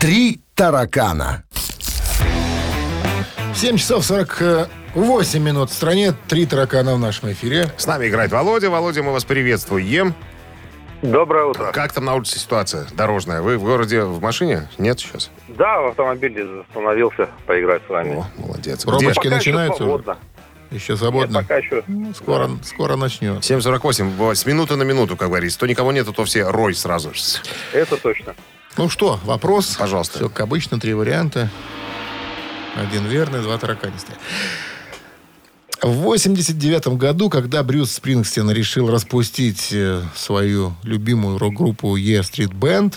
Три 0.00 0.40
таракана. 0.56 1.44
7 3.54 3.76
часов 3.76 4.04
48 4.04 5.40
минут 5.40 5.70
в 5.70 5.72
стране. 5.72 6.12
Три 6.26 6.44
таракана 6.44 6.96
в 6.96 6.98
нашем 6.98 7.30
эфире. 7.30 7.70
С 7.76 7.86
нами 7.86 8.08
играет 8.08 8.32
Володя. 8.32 8.68
Володя, 8.68 9.04
мы 9.04 9.12
вас 9.12 9.24
приветствуем. 9.24 10.12
Доброе 11.02 11.46
утро. 11.46 11.70
Как 11.72 11.92
там 11.92 12.04
на 12.04 12.14
улице 12.14 12.38
ситуация 12.40 12.84
дорожная? 12.94 13.42
Вы 13.42 13.58
в 13.58 13.64
городе 13.64 14.02
в 14.02 14.20
машине? 14.20 14.68
Нет 14.76 14.98
сейчас? 14.98 15.30
Да, 15.48 15.80
в 15.80 15.86
автомобиле 15.86 16.44
остановился 16.68 17.28
поиграть 17.46 17.82
с 17.86 17.88
вами. 17.88 18.16
О, 18.16 18.26
молодец. 18.36 18.84
Пробочки 18.84 19.22
Пока 19.22 19.36
еще 19.36 19.52
начинаются? 20.70 20.70
свободно. 20.70 20.76
Еще 20.76 20.92
Нет, 20.92 20.98
свободно? 20.98 21.40
пока 21.42 21.56
еще. 21.56 21.84
Скоро, 22.14 22.50
скоро 22.64 22.96
начнет. 22.96 23.42
7.48, 23.42 24.34
с 24.34 24.46
минуты 24.46 24.76
на 24.76 24.82
минуту, 24.82 25.16
как 25.16 25.28
говорится. 25.28 25.58
То 25.58 25.66
никого 25.66 25.92
нету, 25.92 26.12
то 26.12 26.24
все 26.24 26.44
рой 26.44 26.74
сразу. 26.74 27.12
Это 27.72 27.96
точно. 27.96 28.34
Ну 28.76 28.88
что, 28.88 29.18
вопрос? 29.24 29.76
Пожалуйста. 29.76 30.18
Все 30.18 30.28
как 30.28 30.40
обычно, 30.40 30.78
три 30.78 30.94
варианта. 30.94 31.50
Один 32.76 33.06
верный, 33.06 33.42
два 33.42 33.58
тараканистые. 33.58 34.16
В 35.82 35.92
89 36.02 36.88
году, 36.98 37.30
когда 37.30 37.62
Брюс 37.62 37.92
Спрингстин 37.92 38.50
решил 38.50 38.90
распустить 38.90 39.70
э, 39.72 40.02
свою 40.14 40.74
любимую 40.82 41.38
рок-группу 41.38 41.96
E 41.96 42.20
Street 42.20 42.52
Band, 42.52 42.96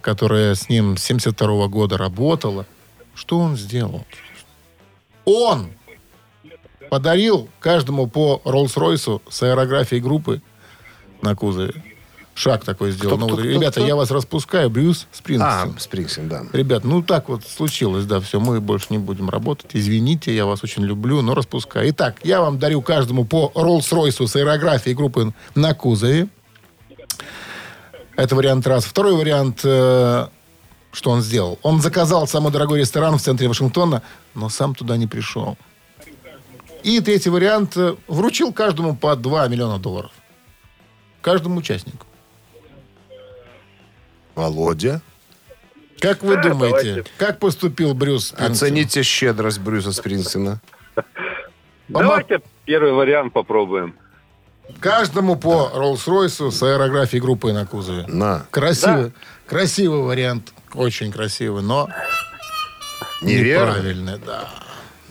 которая 0.00 0.54
с 0.54 0.68
ним 0.68 0.96
с 0.96 1.02
72 1.02 1.66
года 1.66 1.98
работала, 1.98 2.64
что 3.14 3.38
он 3.38 3.56
сделал? 3.56 4.06
Он 5.24 5.70
подарил 6.92 7.48
каждому 7.58 8.06
по 8.06 8.42
Роллс-Ройсу 8.44 9.22
с 9.30 9.42
аэрографией 9.42 10.02
группы 10.02 10.42
на 11.22 11.34
кузове. 11.34 11.72
Шаг 12.34 12.66
такой 12.66 12.90
сделал. 12.90 13.16
Кто- 13.16 13.26
Ну, 13.28 13.32
кто- 13.32 13.40
Ребята, 13.42 13.80
кто- 13.80 13.86
я 13.86 13.96
вас 13.96 14.10
распускаю, 14.10 14.68
Брюс 14.68 15.06
А, 15.40 15.70
Спрингстин. 15.78 16.28
Да. 16.28 16.42
Ребят, 16.52 16.84
ну 16.84 17.02
так 17.02 17.30
вот 17.30 17.44
случилось, 17.46 18.04
да, 18.04 18.20
все, 18.20 18.40
мы 18.40 18.60
больше 18.60 18.88
не 18.90 18.98
будем 18.98 19.30
работать. 19.30 19.70
Извините, 19.72 20.36
я 20.36 20.44
вас 20.44 20.62
очень 20.64 20.82
люблю, 20.84 21.22
но 21.22 21.34
распускаю. 21.34 21.88
Итак, 21.88 22.16
я 22.24 22.42
вам 22.42 22.58
дарю 22.58 22.82
каждому 22.82 23.24
по 23.24 23.50
Роллс-Ройсу 23.54 24.26
с 24.26 24.36
аэрографией 24.36 24.94
группы 24.94 25.32
на 25.54 25.72
кузове. 25.72 26.28
Это 28.16 28.36
вариант 28.36 28.66
раз. 28.66 28.84
Второй 28.84 29.14
вариант, 29.16 29.60
э, 29.64 30.26
что 30.92 31.10
он 31.10 31.22
сделал. 31.22 31.58
Он 31.62 31.80
заказал 31.80 32.26
самый 32.28 32.52
дорогой 32.52 32.80
ресторан 32.80 33.16
в 33.16 33.22
центре 33.22 33.48
Вашингтона, 33.48 34.02
но 34.34 34.50
сам 34.50 34.74
туда 34.74 34.98
не 34.98 35.06
пришел. 35.06 35.56
И 36.82 37.00
третий 37.00 37.30
вариант, 37.30 37.76
э, 37.76 37.94
вручил 38.08 38.52
каждому 38.52 38.96
по 38.96 39.14
2 39.16 39.48
миллиона 39.48 39.78
долларов. 39.78 40.10
Каждому 41.20 41.58
участнику. 41.58 42.06
Володя. 44.34 45.00
Как 46.00 46.22
вы 46.22 46.36
Да, 46.36 46.42
думаете, 46.48 46.90
давайте. 46.94 47.04
как 47.18 47.38
поступил 47.38 47.94
Брюс 47.94 48.28
Спрингстин? 48.28 48.52
Оцените 48.52 49.02
щедрость 49.02 49.60
Брюса 49.60 49.92
Спрингсина. 49.92 50.60
Помо- 50.96 51.04
Давайте 51.88 52.40
первый 52.64 52.92
вариант 52.92 53.32
попробуем. 53.32 53.94
Каждому 54.80 55.36
по 55.36 55.70
Роллс-Ройсу 55.74 56.50
с 56.50 56.62
аэрографией 56.62 57.20
группы 57.20 57.52
на 57.52 57.66
кузове. 57.66 58.06
На. 58.08 58.46
Красивый, 58.50 59.12
красивый 59.46 60.00
вариант. 60.00 60.52
Очень 60.74 61.12
красивый, 61.12 61.62
но 61.62 61.88
Неверно, 63.20 63.70
неправильный, 63.72 64.18
да. 64.24 64.48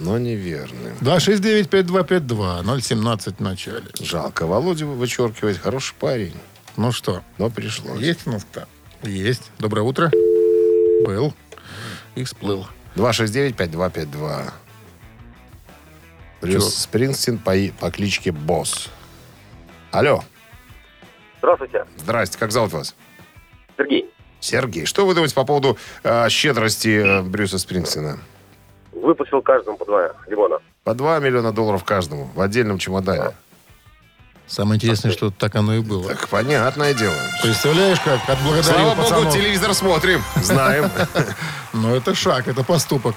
Но 0.02 0.18
неверный. 0.18 0.92
269-5252, 1.02 2.82
017 2.82 3.38
в 3.38 3.40
начале. 3.42 3.84
Жалко. 4.00 4.46
Володю 4.46 4.88
вычеркивать. 4.88 5.58
Хороший 5.60 5.94
парень. 6.00 6.34
Ну 6.78 6.92
что, 6.92 7.22
Но 7.38 7.50
пришлось. 7.50 8.00
есть 8.02 8.26
у 8.28 8.32
нас 8.32 8.46
кто? 8.50 8.64
Есть. 9.04 9.52
Доброе 9.60 9.82
утро. 9.82 10.12
Был. 11.06 11.34
И 12.16 12.24
всплыл. 12.24 12.68
269-5252. 12.96 14.52
Брюс? 16.42 16.76
Спрингстин 16.76 17.38
по, 17.38 17.56
и- 17.56 17.72
по 17.72 17.92
кличке 17.92 18.32
Босс. 18.32 18.90
Алло. 19.92 20.24
Здравствуйте, 21.40 21.86
Здрасте. 21.98 22.38
Как 22.38 22.52
зовут 22.52 22.72
вас? 22.74 22.96
Сергей. 23.78 24.10
Сергей. 24.40 24.86
Что 24.86 25.06
вы 25.06 25.14
думаете 25.14 25.36
по 25.36 25.44
поводу 25.46 25.78
э, 26.04 26.30
щедрости 26.30 26.90
э, 26.90 27.22
Брюса 27.22 27.58
Спрингстина? 27.60 28.20
Выпустил 29.02 29.42
каждому 29.42 29.78
по 29.78 29.86
два 29.86 30.12
лимона. 30.28 30.58
По 30.84 30.94
2 30.94 31.20
миллиона 31.20 31.52
долларов 31.52 31.84
каждому 31.84 32.30
в 32.36 32.42
отдельном 32.42 32.78
чемодане. 32.78 33.32
Самое 34.48 34.76
интересное, 34.78 35.12
что 35.12 35.32
так 35.32 35.56
оно 35.56 35.76
и 35.76 35.80
было. 35.80 36.10
Так, 36.10 36.28
понятное 36.28 36.94
дело. 36.94 37.16
Представляешь, 37.42 38.00
как 38.02 38.20
отблагодарил 38.28 38.64
Слава 38.64 38.90
богу, 38.96 39.02
пацанов. 39.04 39.34
телевизор 39.34 39.74
смотрим. 39.74 40.22
Знаем. 40.36 40.90
Ну, 41.74 41.96
это 41.96 42.14
шаг, 42.14 42.50
это 42.50 42.66
поступок. 42.66 43.16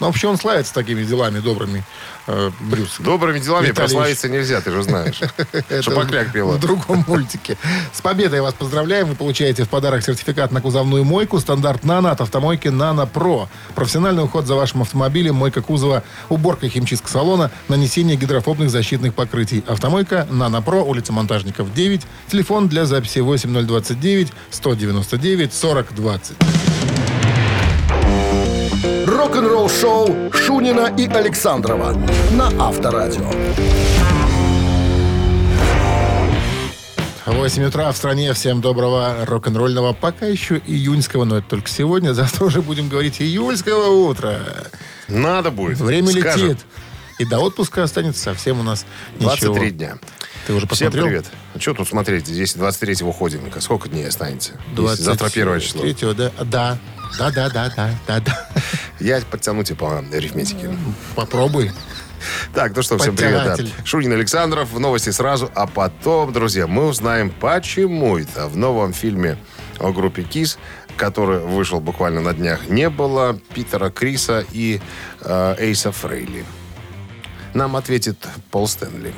Ну, 0.00 0.06
вообще 0.06 0.28
он 0.28 0.38
славится 0.38 0.72
такими 0.72 1.02
делами 1.02 1.40
добрыми, 1.40 1.84
э, 2.26 2.50
Брюс. 2.60 2.96
Добрыми 2.98 3.40
делами 3.40 3.66
Виталий 3.66 3.74
прославиться 3.74 4.28
нельзя, 4.28 4.60
ты 4.60 4.70
же 4.70 4.82
знаешь. 4.82 5.20
Это 5.52 5.82
Шапокляк 5.82 6.32
пела. 6.32 6.52
В 6.52 6.60
другом 6.60 7.04
мультике. 7.06 7.56
С 7.92 8.00
победой 8.00 8.40
вас 8.40 8.54
поздравляем. 8.54 9.08
Вы 9.08 9.16
получаете 9.16 9.64
в 9.64 9.68
подарок 9.68 10.04
сертификат 10.04 10.52
на 10.52 10.60
кузовную 10.60 11.04
мойку 11.04 11.40
стандарт 11.40 11.84
«Нано» 11.84 12.12
от 12.12 12.20
автомойки 12.20 12.68
«Нано 12.68 13.06
Про». 13.06 13.48
Профессиональный 13.74 14.22
уход 14.22 14.46
за 14.46 14.54
вашим 14.54 14.82
автомобилем, 14.82 15.34
мойка 15.34 15.62
кузова, 15.62 16.04
уборка 16.28 16.66
и 16.66 16.68
химчистка 16.68 17.08
салона, 17.08 17.50
нанесение 17.68 18.16
гидрофобных 18.16 18.70
защитных 18.70 19.14
покрытий. 19.14 19.64
Автомойка 19.66 20.26
«Нано 20.30 20.62
Про», 20.62 20.84
улица 20.84 21.12
Монтажников, 21.12 21.74
9. 21.74 22.02
Телефон 22.28 22.68
для 22.68 22.84
записи 22.84 23.18
8029 23.18 24.32
199 24.50 25.52
40 25.52 25.92
20. 29.18 29.34
Рок-н-ролл 29.34 29.68
шоу 29.68 30.32
Шунина 30.32 30.94
и 30.96 31.08
Александрова 31.08 31.92
на 32.30 32.46
Авторадио. 32.64 33.28
8 37.26 37.64
утра 37.64 37.90
в 37.90 37.96
стране. 37.96 38.32
Всем 38.32 38.60
доброго 38.60 39.24
рок-н-ролльного, 39.26 39.92
пока 39.92 40.26
еще 40.26 40.62
июньского, 40.64 41.24
но 41.24 41.38
это 41.38 41.48
только 41.48 41.68
сегодня. 41.68 42.12
Завтра 42.14 42.44
уже 42.44 42.62
будем 42.62 42.88
говорить 42.88 43.20
июльского 43.20 44.08
утра. 44.08 44.38
Надо 45.08 45.50
будет. 45.50 45.80
Время 45.80 46.10
Скажем. 46.12 46.50
летит. 46.50 46.64
И 47.18 47.24
до 47.24 47.40
отпуска 47.40 47.82
останется 47.82 48.22
совсем 48.22 48.60
у 48.60 48.62
нас 48.62 48.86
ничего. 49.16 49.54
23 49.54 49.70
дня. 49.72 49.98
Ты 50.46 50.52
уже 50.52 50.66
Всем 50.68 50.68
посмотрел? 50.68 51.06
привет. 51.06 51.26
А 51.54 51.58
что 51.58 51.74
тут 51.74 51.88
смотреть? 51.88 52.28
Здесь 52.28 52.54
23-го 52.54 53.10
ходим. 53.10 53.40
Сколько 53.58 53.88
дней 53.88 54.06
останется? 54.06 54.52
Если 54.76 55.02
Завтра 55.02 55.28
первое 55.28 55.58
число. 55.58 55.82
23 55.82 56.14
да? 56.14 56.30
Да. 56.44 56.78
Да, 57.16 57.30
да, 57.30 57.48
да, 57.48 57.72
да, 57.74 57.90
да, 58.06 58.20
да. 58.20 58.46
Я 59.00 59.20
подтяну 59.20 59.62
тебя 59.62 59.76
по 59.76 59.98
арифметике. 59.98 60.70
Попробуй. 61.14 61.72
Так, 62.52 62.74
ну 62.74 62.82
что, 62.82 62.98
всем 62.98 63.14
привет. 63.16 63.44
да. 63.44 63.56
Шунин 63.84 64.12
Александров, 64.12 64.76
новости 64.78 65.10
сразу. 65.10 65.50
А 65.54 65.66
потом, 65.66 66.32
друзья, 66.32 66.66
мы 66.66 66.86
узнаем, 66.86 67.30
почему 67.30 68.18
это 68.18 68.48
в 68.48 68.56
новом 68.56 68.92
фильме 68.92 69.38
о 69.78 69.92
группе 69.92 70.22
КИС, 70.22 70.58
который 70.96 71.38
вышел 71.38 71.80
буквально 71.80 72.20
на 72.20 72.34
днях, 72.34 72.68
не 72.68 72.90
было 72.90 73.38
Питера 73.54 73.90
Криса 73.90 74.44
и 74.50 74.80
э, 75.20 75.54
Эйса 75.58 75.92
Фрейли. 75.92 76.44
Нам 77.54 77.76
ответит 77.76 78.16
Пол 78.50 78.66
Стэнли. 78.66 79.14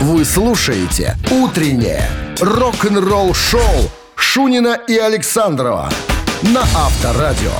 Вы 0.00 0.24
слушаете 0.24 1.16
«Утреннее 1.30 2.08
рок-н-ролл-шоу» 2.40 3.90
Шунина 4.16 4.80
и 4.88 4.96
Александрова 4.96 5.90
на 6.42 6.62
Авторадио. 6.74 7.52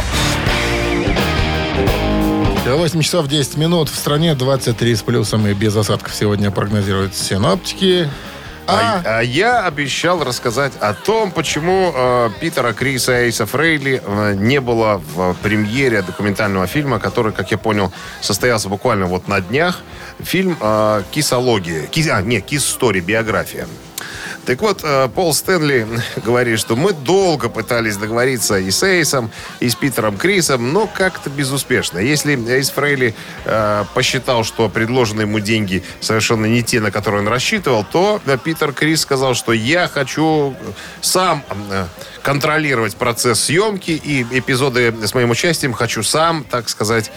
8 2.67 3.01
часов 3.01 3.29
10 3.29 3.57
минут. 3.57 3.89
В 3.89 3.95
стране 3.95 4.35
23 4.35 4.97
с 4.97 5.03
плюсом 5.03 5.47
и 5.47 5.55
без 5.55 5.77
осадков 5.77 6.15
сегодня 6.15 6.51
прогнозируют 6.51 7.15
синоптики. 7.15 8.09
А, 8.67 9.03
А, 9.05 9.19
а 9.19 9.21
я 9.23 9.65
обещал 9.67 10.23
рассказать 10.23 10.73
о 10.81 10.95
том, 10.95 11.33
почему 11.33 11.93
э, 11.95 12.31
Питера 12.41 12.73
Криса 12.73 13.21
и 13.21 13.25
Эйса 13.27 13.45
Фрейли 13.45 14.01
э, 14.05 14.35
не 14.37 14.61
было 14.61 15.03
в 15.15 15.35
премьере 15.43 16.03
документального 16.03 16.67
фильма, 16.69 17.01
который, 17.01 17.33
как 17.33 17.51
я 17.51 17.59
понял, 17.59 17.93
состоялся 18.21 18.69
буквально 18.69 19.07
вот 19.07 19.27
на 19.27 19.41
днях. 19.41 19.81
Фильм 20.21 20.57
э, 20.61 21.03
«Кисология». 21.11 21.87
Кис, 21.87 22.09
а, 22.09 22.23
нет, 22.23 22.45
«Kisstory», 22.45 23.01
биография. 23.01 23.67
Так 24.45 24.61
вот, 24.61 24.81
э, 24.83 25.09
Пол 25.15 25.33
Стэнли 25.33 25.87
говорит, 26.25 26.59
что 26.59 26.75
мы 26.75 26.93
долго 26.93 27.49
пытались 27.49 27.97
договориться 27.97 28.59
и 28.59 28.71
с 28.71 28.83
Эйсом, 28.83 29.31
и 29.61 29.69
с 29.69 29.77
Питером 29.77 30.17
Крисом, 30.17 30.73
но 30.73 30.89
как-то 30.89 31.31
безуспешно. 31.31 31.99
Если 31.99 32.35
Эйс 32.51 32.71
Фрейли 32.71 33.15
э, 33.45 33.85
посчитал, 33.95 34.43
что 34.43 34.69
предложенные 34.69 35.27
ему 35.27 35.39
деньги 35.39 35.85
совершенно 36.01 36.47
не 36.47 36.63
те, 36.63 36.81
на 36.81 36.91
которые 36.91 37.23
он 37.23 37.29
рассчитывал, 37.29 37.85
то 37.85 38.21
э, 38.27 38.37
Питер 38.43 38.73
Крис 38.73 39.03
сказал, 39.03 39.35
что 39.35 39.53
я 39.53 39.87
хочу 39.87 40.57
сам 41.01 41.45
э, 41.71 41.87
контролировать 42.23 42.97
процесс 42.97 43.41
съемки 43.45 43.91
и 43.91 44.23
эпизоды 44.39 44.95
с 45.07 45.15
моим 45.15 45.31
участием 45.31 45.73
хочу 45.73 46.03
сам, 46.03 46.45
так 46.45 46.69
сказать, 46.69 47.11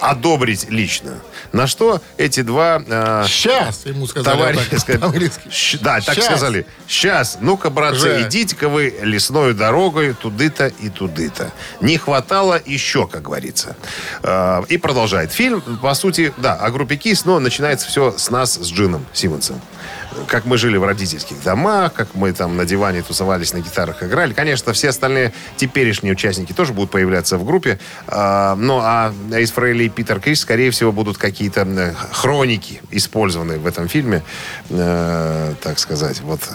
одобрить 0.00 0.68
лично. 0.70 1.20
На 1.52 1.66
что 1.66 2.02
эти 2.16 2.42
два 2.42 2.82
э, 2.86 3.24
сейчас 3.26 3.86
ему 3.86 4.06
сказали 4.06 4.36
товарищи 4.36 4.58
вот 4.60 4.70
так, 4.70 4.80
сказали, 4.80 5.00
по-английски. 5.00 5.48
«Щ- 5.50 5.78
да, 5.80 6.00
так 6.00 6.14
Щас. 6.16 6.24
сказали. 6.26 6.66
Сейчас, 6.86 7.38
ну-ка, 7.40 7.70
братцы, 7.70 7.98
Же. 8.00 8.22
идите-ка 8.22 8.68
вы 8.68 8.94
лесной 9.02 9.54
дорогой 9.54 10.12
туды-то 10.14 10.66
и 10.66 10.88
туды-то. 10.90 11.52
Не 11.80 11.96
хватало 11.96 12.60
еще, 12.64 13.06
как 13.06 13.22
говорится. 13.22 13.76
Э, 14.22 14.62
И 14.68 14.76
продолжает. 14.76 15.32
Фильм, 15.32 15.60
по 15.80 15.94
сути, 15.94 16.32
да, 16.36 16.54
о 16.54 16.70
группе 16.70 16.96
КИС, 16.96 17.24
но 17.24 17.38
начинается 17.38 17.88
все 17.88 18.14
с 18.16 18.30
нас, 18.30 18.54
с 18.54 18.70
Джином 18.70 19.06
Симмонсом. 19.12 19.60
Как 20.26 20.44
мы 20.44 20.58
жили 20.58 20.76
в 20.76 20.84
родительских 20.84 21.42
домах, 21.42 21.92
как 21.94 22.14
мы 22.14 22.32
там 22.32 22.56
на 22.56 22.64
диване 22.64 23.02
тусовались, 23.02 23.52
на 23.52 23.58
гитарах 23.60 24.02
играли. 24.02 24.32
Конечно, 24.32 24.72
все 24.72 24.88
остальные 24.90 25.32
теперешние 25.56 26.12
участники 26.12 26.52
тоже 26.52 26.72
будут 26.72 26.90
появляться 26.90 27.38
в 27.38 27.44
группе. 27.44 27.78
А, 28.06 28.54
Ну, 28.56 28.80
а 28.82 29.12
Эйс 29.32 29.50
Фрейли 29.52 29.84
и 29.84 29.88
Питер 29.88 30.20
Крис, 30.20 30.40
скорее 30.40 30.70
всего, 30.70 30.92
будут 30.92 31.18
какие-то 31.18 31.62
э, 31.62 31.94
хроники 32.12 32.80
использованы 32.90 33.58
в 33.58 33.66
этом 33.66 33.88
фильме. 33.88 34.22
Э, 34.70 35.54
так 35.62 35.78
сказать, 35.78 36.20
вот... 36.20 36.40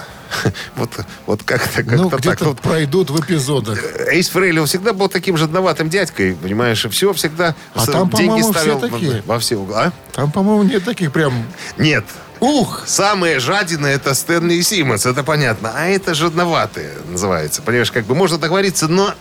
Вот, 0.76 0.90
вот 1.28 1.44
как-то 1.44 1.84
как 1.84 1.96
Ну, 1.96 2.10
так. 2.10 2.42
Вот 2.42 2.60
пройдут 2.60 3.12
в 3.12 3.20
эпизодах. 3.22 3.80
Эйс 4.10 4.30
Фрейли, 4.30 4.60
он 4.60 4.66
всегда 4.66 4.94
был 4.94 5.08
таким 5.08 5.38
жадноватым 5.38 5.90
дядькой, 5.90 6.34
понимаешь, 6.36 6.86
все 6.90 7.14
всегда 7.14 7.56
А 7.76 7.82
с- 7.82 7.86
там, 7.90 8.10
деньги 8.10 8.42
ставил 8.42 8.80
все 8.80 8.90
такие. 8.90 9.24
во 9.28 9.38
все 9.38 9.58
углы. 9.58 9.76
А? 9.76 9.92
Там, 10.12 10.32
по-моему, 10.32 10.64
нет 10.64 10.84
таких 10.84 11.12
прям... 11.12 11.34
Нет, 11.78 12.04
Ух! 12.44 12.84
Самые 12.86 13.40
жадины 13.40 13.88
это 13.88 14.14
Стэнли 14.14 14.56
и 14.56 14.64
Симмонс, 14.64 15.06
это 15.06 15.24
понятно. 15.24 15.72
А 15.74 15.86
это 15.88 16.14
жадноватые 16.14 16.92
называется. 17.08 17.62
Понимаешь, 17.62 17.90
как 17.90 18.04
бы 18.04 18.16
можно 18.16 18.38
договориться, 18.38 18.90
но, 18.90 19.14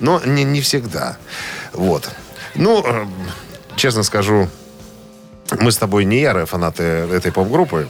но 0.00 0.20
не, 0.24 0.42
не 0.42 0.60
всегда. 0.60 1.16
Вот. 1.72 2.10
Ну, 2.56 2.82
э, 2.84 3.06
честно 3.76 4.02
скажу, 4.02 4.48
мы 5.60 5.70
с 5.70 5.76
тобой 5.76 6.04
не 6.06 6.18
ярые 6.18 6.46
фанаты 6.46 6.82
этой 6.82 7.30
поп-группы. 7.30 7.88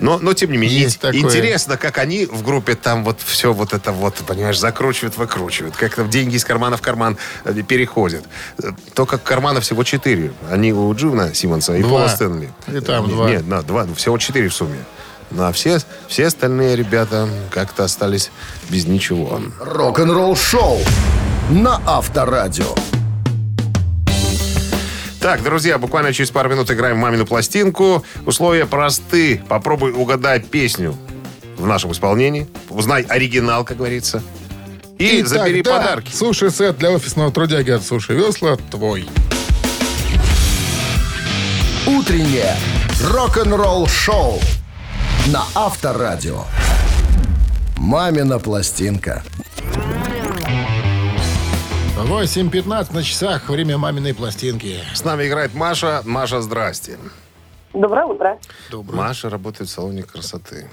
Но, 0.00 0.18
но, 0.18 0.32
тем 0.34 0.50
не 0.52 0.58
менее, 0.58 0.80
Есть 0.82 1.00
такое. 1.00 1.20
интересно, 1.20 1.76
как 1.76 1.98
они 1.98 2.26
в 2.26 2.42
группе 2.42 2.74
там 2.74 3.04
вот 3.04 3.18
все 3.24 3.52
вот 3.52 3.72
это 3.72 3.92
вот, 3.92 4.14
понимаешь, 4.26 4.58
закручивают, 4.58 5.16
выкручивают. 5.16 5.76
Как 5.76 5.94
там 5.94 6.08
деньги 6.10 6.36
из 6.36 6.44
кармана 6.44 6.76
в 6.76 6.82
карман 6.82 7.16
э, 7.44 7.52
переходят. 7.62 8.24
Э, 8.62 8.70
Только 8.94 9.18
карманов 9.18 9.64
всего 9.64 9.82
четыре. 9.84 10.32
Они 10.50 10.72
у 10.72 10.94
Дживна 10.94 11.34
Симмонса 11.34 11.76
и 11.76 11.82
Два. 11.82 11.90
Пола 11.90 12.08
Стэнли. 12.08 12.50
И 12.68 12.80
там 12.80 13.06
Не- 13.06 13.12
два. 13.12 13.28
Нет, 13.30 13.46
на, 13.46 13.62
два, 13.62 13.84
ну, 13.84 13.94
всего 13.94 14.18
четыре 14.18 14.48
в 14.48 14.54
сумме. 14.54 14.78
Ну, 15.30 15.42
а 15.44 15.52
все, 15.52 15.78
все 16.08 16.26
остальные 16.26 16.74
ребята 16.76 17.28
как-то 17.50 17.84
остались 17.84 18.30
без 18.70 18.86
ничего. 18.86 19.40
Рок-н-ролл 19.60 20.34
шоу 20.36 20.78
на 21.50 21.80
Авторадио. 21.86 22.74
Так, 25.20 25.42
друзья, 25.42 25.78
буквально 25.78 26.12
через 26.12 26.30
пару 26.30 26.48
минут 26.48 26.70
играем 26.70 26.96
в 26.96 27.00
«Мамину 27.00 27.26
пластинку». 27.26 28.04
Условия 28.24 28.66
просты. 28.66 29.42
Попробуй 29.48 29.92
угадать 29.92 30.48
песню 30.48 30.96
в 31.56 31.66
нашем 31.66 31.90
исполнении. 31.90 32.46
Узнай 32.70 33.02
оригинал, 33.02 33.64
как 33.64 33.78
говорится. 33.78 34.22
И 34.98 35.20
Итак, 35.20 35.28
забери 35.28 35.62
да, 35.62 35.78
подарки. 35.78 36.14
Суши-сет 36.14 36.78
для 36.78 36.92
офисного 36.92 37.32
трудяги 37.32 37.70
от 37.70 37.82
Суши 37.82 38.14
Весла 38.14 38.56
твой. 38.70 39.08
Утреннее 41.86 42.56
рок-н-ролл 43.02 43.88
шоу 43.88 44.40
на 45.26 45.44
Авторадио. 45.54 46.44
«Мамина 47.76 48.38
пластинка». 48.38 49.24
8.15 52.06 52.94
на 52.94 53.02
часах. 53.02 53.48
Время 53.48 53.76
маминой 53.76 54.14
пластинки. 54.14 54.78
С 54.94 55.04
нами 55.04 55.26
играет 55.26 55.54
Маша. 55.54 56.02
Маша, 56.04 56.40
здрасте. 56.40 56.96
Доброе 57.74 58.04
утро. 58.06 58.38
Маша 58.72 59.28
работает 59.28 59.68
в 59.68 59.72
салоне 59.72 60.02
красоты. 60.04 60.70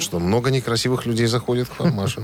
Что, 0.00 0.18
много 0.20 0.50
некрасивых 0.50 1.06
людей 1.06 1.26
заходит 1.26 1.68
к 1.68 1.78
вам, 1.80 1.94
Маша? 1.94 2.22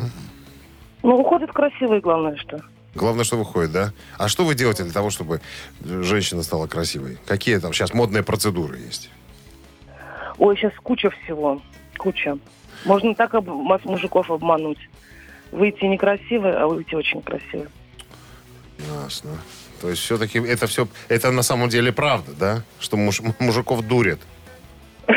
Ну, 1.03 1.17
уходит 1.17 1.51
красивый, 1.53 2.01
главное, 2.01 2.37
что. 2.37 2.61
Главное, 2.95 3.25
что 3.25 3.37
выходит, 3.37 3.73
да? 3.73 3.93
А 4.19 4.29
что 4.29 4.45
вы 4.45 4.55
делаете 4.55 4.85
для 4.85 4.93
того, 4.93 5.11
чтобы 5.11 5.41
женщина 5.85 6.43
стала 6.43 6.67
красивой? 6.67 7.19
Какие 7.27 7.59
там 7.59 7.73
сейчас 7.73 7.95
модные 7.95 8.23
процедуры 8.23 8.79
есть? 8.79 9.11
Ой, 10.39 10.57
сейчас 10.57 10.73
куча 10.83 11.11
всего. 11.11 11.61
Куча. 11.99 12.39
Можно 12.85 13.15
так 13.15 13.35
об- 13.35 13.49
мужиков 13.49 14.31
обмануть. 14.31 14.79
Выйти 15.53 15.85
некрасивой, 15.85 16.57
а 16.57 16.67
выйти 16.67 16.95
очень 16.95 17.23
красивой. 17.23 17.69
Ясно. 19.05 19.31
То 19.81 19.89
есть 19.91 20.03
все-таки 20.03 20.39
это 20.39 20.67
все, 20.67 20.87
это 21.09 21.31
на 21.31 21.43
самом 21.43 21.69
деле 21.69 21.93
правда, 21.93 22.33
да? 22.39 22.63
Что 22.79 22.97
муж- 22.97 23.21
мужиков 23.39 23.87
дурят? 23.87 24.21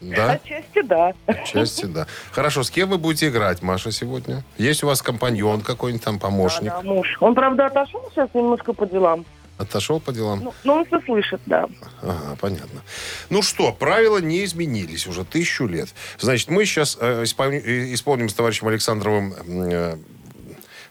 Да? 0.00 0.32
Отчасти 0.32 0.82
да. 0.82 1.12
Отчасти, 1.26 1.86
да. 1.86 2.06
Хорошо, 2.30 2.62
с 2.62 2.70
кем 2.70 2.90
вы 2.90 2.98
будете 2.98 3.28
играть, 3.28 3.62
Маша, 3.62 3.90
сегодня? 3.90 4.44
Есть 4.58 4.84
у 4.84 4.86
вас 4.86 5.00
компаньон 5.00 5.62
какой-нибудь 5.62 6.04
там, 6.04 6.18
помощник? 6.18 6.64
Да, 6.70 6.82
муж. 6.82 7.16
Он, 7.20 7.34
правда, 7.34 7.66
отошел 7.66 8.06
сейчас 8.12 8.28
немножко 8.34 8.74
по 8.74 8.84
делам. 8.84 9.24
Отошел 9.56 10.00
по 10.00 10.12
делам? 10.12 10.40
Ну, 10.42 10.54
но 10.64 10.74
он 10.78 10.86
все 10.86 11.00
слышит, 11.02 11.40
да. 11.46 11.68
Ага, 12.02 12.36
понятно. 12.40 12.82
Ну 13.30 13.40
что, 13.40 13.72
правила 13.72 14.18
не 14.18 14.44
изменились 14.44 15.06
уже 15.06 15.24
тысячу 15.24 15.66
лет. 15.66 15.90
Значит, 16.18 16.50
мы 16.50 16.64
сейчас 16.64 16.98
э, 17.00 17.22
исполни- 17.22 17.62
э, 17.64 17.94
исполним 17.94 18.28
с 18.28 18.34
товарищем 18.34 18.66
Александровым 18.66 19.34
э, 19.46 19.96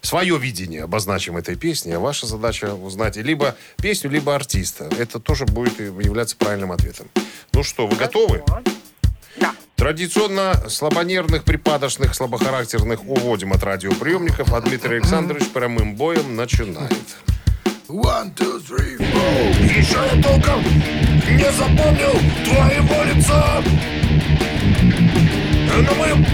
свое 0.01 0.37
видение, 0.37 0.83
обозначим 0.83 1.35
этой 1.35 1.55
песни, 1.57 1.91
а 1.91 1.99
ваша 1.99 2.25
задача 2.25 2.73
узнать 2.73 3.17
либо 3.17 3.55
песню, 3.81 4.09
либо 4.09 4.33
артиста. 4.33 4.89
Это 4.97 5.19
тоже 5.19 5.45
будет 5.45 5.79
являться 5.79 6.37
правильным 6.37 6.71
ответом. 6.71 7.07
Ну 7.51 7.63
что, 7.63 7.85
вы 7.85 7.97
готовы? 7.97 8.43
Да. 9.37 9.55
Традиционно 9.75 10.69
слабонервных, 10.69 11.43
припадочных, 11.43 12.15
слабохарактерных 12.15 13.03
уводим 13.05 13.51
от 13.51 13.63
радиоприемников, 13.63 14.53
а 14.53 14.61
Дмитрий 14.61 14.95
Александрович 14.97 15.49
прямым 15.49 15.95
боем 15.95 16.37
начинает. 16.37 16.93
One, 17.89 18.31
two, 18.35 18.59
three, 18.59 18.95
four. 18.95 19.43
Еще 19.61 19.97
я 19.97 20.21
толком 20.23 20.63
не 20.63 21.51
запомнил 21.51 22.17
твоего 22.45 23.03
лица. 23.03 23.61
Но 25.75 25.93
мы 25.95 26.25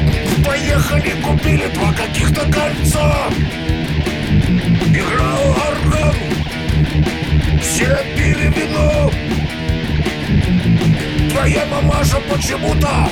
поехали, 0.45 1.19
купили 1.23 1.67
два 1.73 1.91
каких-то 1.93 2.41
кольца. 2.51 3.29
Играл 4.93 5.55
орган, 5.71 6.15
все 7.63 7.97
пили 8.15 8.53
вино. 8.55 9.11
Твоя 11.31 11.65
мамаша 11.65 12.17
почему-то 12.31 13.09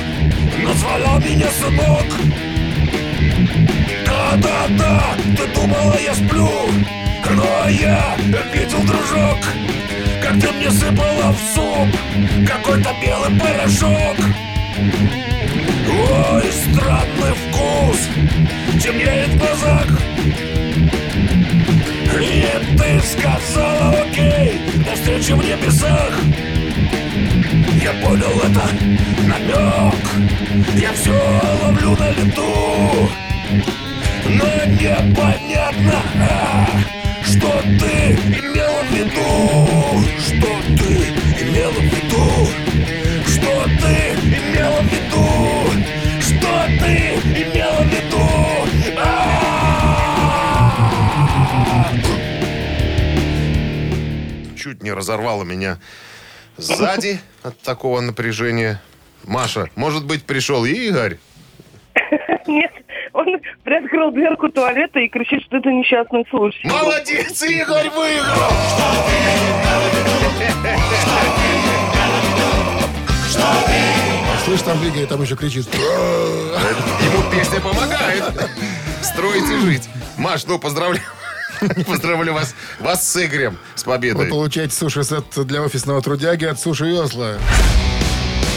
назвала 0.63 1.17
меня 1.19 1.49
сынок. 1.49 2.05
Да-да-да, 4.05 5.15
ты 5.35 5.47
думала, 5.59 5.97
я 5.99 6.13
сплю 6.13 6.69
Но 7.31 7.69
я 7.69 8.15
видел, 8.53 8.81
дружок. 8.83 9.37
Как 10.21 10.39
ты 10.39 10.51
мне 10.51 10.69
сыпала 10.71 11.31
в 11.31 11.39
суп 11.53 11.87
Какой-то 12.47 12.89
белый 13.01 13.39
порошок 13.39 14.17
Ой, 15.89 16.43
странный 16.51 17.33
вкус 17.33 18.09
Темнеет 18.81 19.29
в 19.29 19.37
глазах. 19.37 19.87
И 22.19 22.77
ты 22.77 22.99
сказала 23.05 24.01
окей 24.01 24.59
До 24.85 24.93
встречи 24.95 25.31
в 25.31 25.37
небесах 25.37 26.13
Я 27.81 27.93
понял 28.05 28.41
это 28.43 29.07
намек. 29.27 29.95
Я 30.75 30.91
все 30.93 31.11
ловлю 31.63 31.95
на 31.97 32.09
лету. 32.11 33.09
Но 34.29 34.65
непонятно, 34.65 36.01
а, 36.19 36.67
что 37.27 37.51
ты 37.61 38.13
имела 38.13 38.83
в 38.83 38.91
виду, 38.93 39.21
что 40.17 40.49
ты 40.77 40.91
имела 41.43 41.73
в 41.73 41.83
виду, 41.83 42.25
что 43.27 43.51
ты 43.81 43.95
имела 44.23 44.81
в 44.81 44.87
виду, 44.87 45.25
что 46.21 46.51
ты 46.79 46.93
имела 47.43 47.81
в 47.81 47.87
виду. 47.89 48.25
А! 48.97 49.01
Чуть 54.57 54.81
не 54.81 54.91
разорвало 54.93 55.43
меня 55.43 55.79
сзади 56.55 57.19
от 57.43 57.59
такого 57.59 57.99
напряжения. 58.01 58.81
Маша, 59.25 59.69
может 59.75 60.05
быть, 60.05 60.23
пришел 60.23 60.63
Игорь? 60.63 61.19
Он 63.17 63.25
приоткрыл 63.63 64.11
дверку 64.11 64.47
туалета 64.49 64.99
и 64.99 65.07
кричит, 65.09 65.41
что 65.45 65.57
это 65.57 65.69
несчастный 65.69 66.23
случай. 66.29 66.67
Молодец, 66.67 67.41
Игорь 67.41 67.89
выиграл! 67.89 68.51
Слышь, 74.45 74.61
там 74.61 74.77
Игорь 74.83 75.07
там 75.07 75.23
еще 75.23 75.35
кричит. 75.35 75.67
Ему 75.73 77.31
песня 77.31 77.59
помогает. 77.59 78.23
Строить 79.01 79.49
и 79.49 79.57
жить. 79.65 79.89
Маш, 80.17 80.45
ну, 80.45 80.59
поздравляю. 80.59 81.03
Поздравляю 81.87 82.35
вас, 82.35 82.53
вас 82.79 83.11
с 83.11 83.25
Игорем, 83.25 83.57
с 83.73 83.83
Вы 83.83 83.93
победой. 83.93 84.27
получаете 84.27 84.75
суши-сет 84.75 85.25
для 85.47 85.63
офисного 85.63 86.03
трудяги 86.03 86.45
от 86.45 86.59
Суши 86.59 86.93
Осло. 86.93 87.39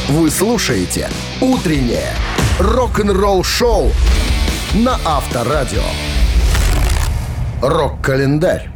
Вы 0.09 0.31
слушаете 0.31 1.09
«Утреннее 1.41 2.15
рок-н-ролл-шоу» 2.59 3.91
на 4.75 4.99
Авторадио. 5.05 5.83
Рок-календарь. 7.61 8.71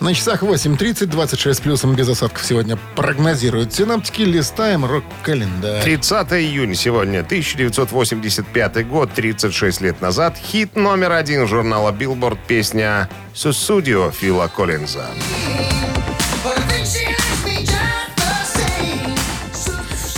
На 0.00 0.14
часах 0.14 0.42
8.30, 0.42 1.06
26 1.06 1.62
плюсом 1.62 1.94
без 1.94 2.08
осадков 2.08 2.44
сегодня 2.44 2.76
прогнозируют 2.96 3.72
синаптики. 3.72 4.22
Листаем 4.22 4.84
рок-календарь. 4.84 5.82
30 5.82 6.32
июня 6.32 6.74
сегодня, 6.74 7.20
1985 7.20 8.86
год, 8.88 9.10
36 9.14 9.80
лет 9.80 10.00
назад. 10.00 10.36
Хит 10.36 10.76
номер 10.76 11.12
один 11.12 11.46
журнала 11.46 11.90
Billboard 11.92 12.38
песня 12.46 13.08
«Сусудио» 13.32 14.10
Фила 14.10 14.48
Коллинза. 14.48 15.06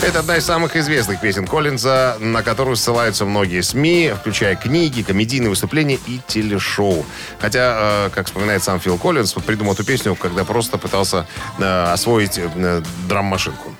Это 0.04 0.18
одна 0.18 0.36
из 0.36 0.44
самых 0.44 0.76
известных 0.76 1.18
песен 1.18 1.46
Коллинза, 1.46 2.18
на 2.20 2.42
которую 2.42 2.76
ссылаются 2.76 3.24
многие 3.24 3.62
СМИ, 3.62 4.12
включая 4.20 4.54
книги, 4.54 5.00
комедийные 5.00 5.48
выступления 5.48 5.98
и 6.06 6.20
телешоу. 6.26 7.06
Хотя, 7.40 8.08
э, 8.08 8.10
как 8.10 8.26
вспоминает 8.26 8.62
сам 8.62 8.80
Фил 8.80 8.98
Коллинз, 8.98 9.32
придумал 9.32 9.72
эту 9.72 9.82
песню, 9.82 10.14
когда 10.14 10.44
просто 10.44 10.76
пытался 10.76 11.26
э, 11.58 11.84
освоить 11.84 12.36
э, 12.36 12.82
драм-машинку. 13.08 13.74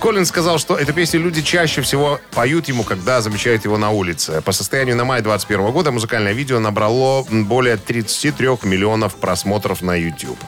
Коллинз 0.00 0.28
сказал, 0.28 0.58
что 0.58 0.76
эту 0.76 0.92
песню 0.92 1.20
люди 1.20 1.42
чаще 1.42 1.80
всего 1.82 2.20
поют 2.32 2.68
ему, 2.68 2.84
когда 2.84 3.20
замечают 3.20 3.64
его 3.64 3.78
на 3.78 3.90
улице. 3.90 4.42
По 4.42 4.52
состоянию 4.52 4.96
на 4.96 5.04
май 5.04 5.22
21 5.22 5.72
года 5.72 5.90
музыкальное 5.90 6.32
видео 6.32 6.60
набрало 6.60 7.24
более 7.30 7.76
33 7.76 8.46
миллионов 8.62 9.16
просмотров 9.16 9.82
на 9.82 9.94
YouTube. 9.94 10.38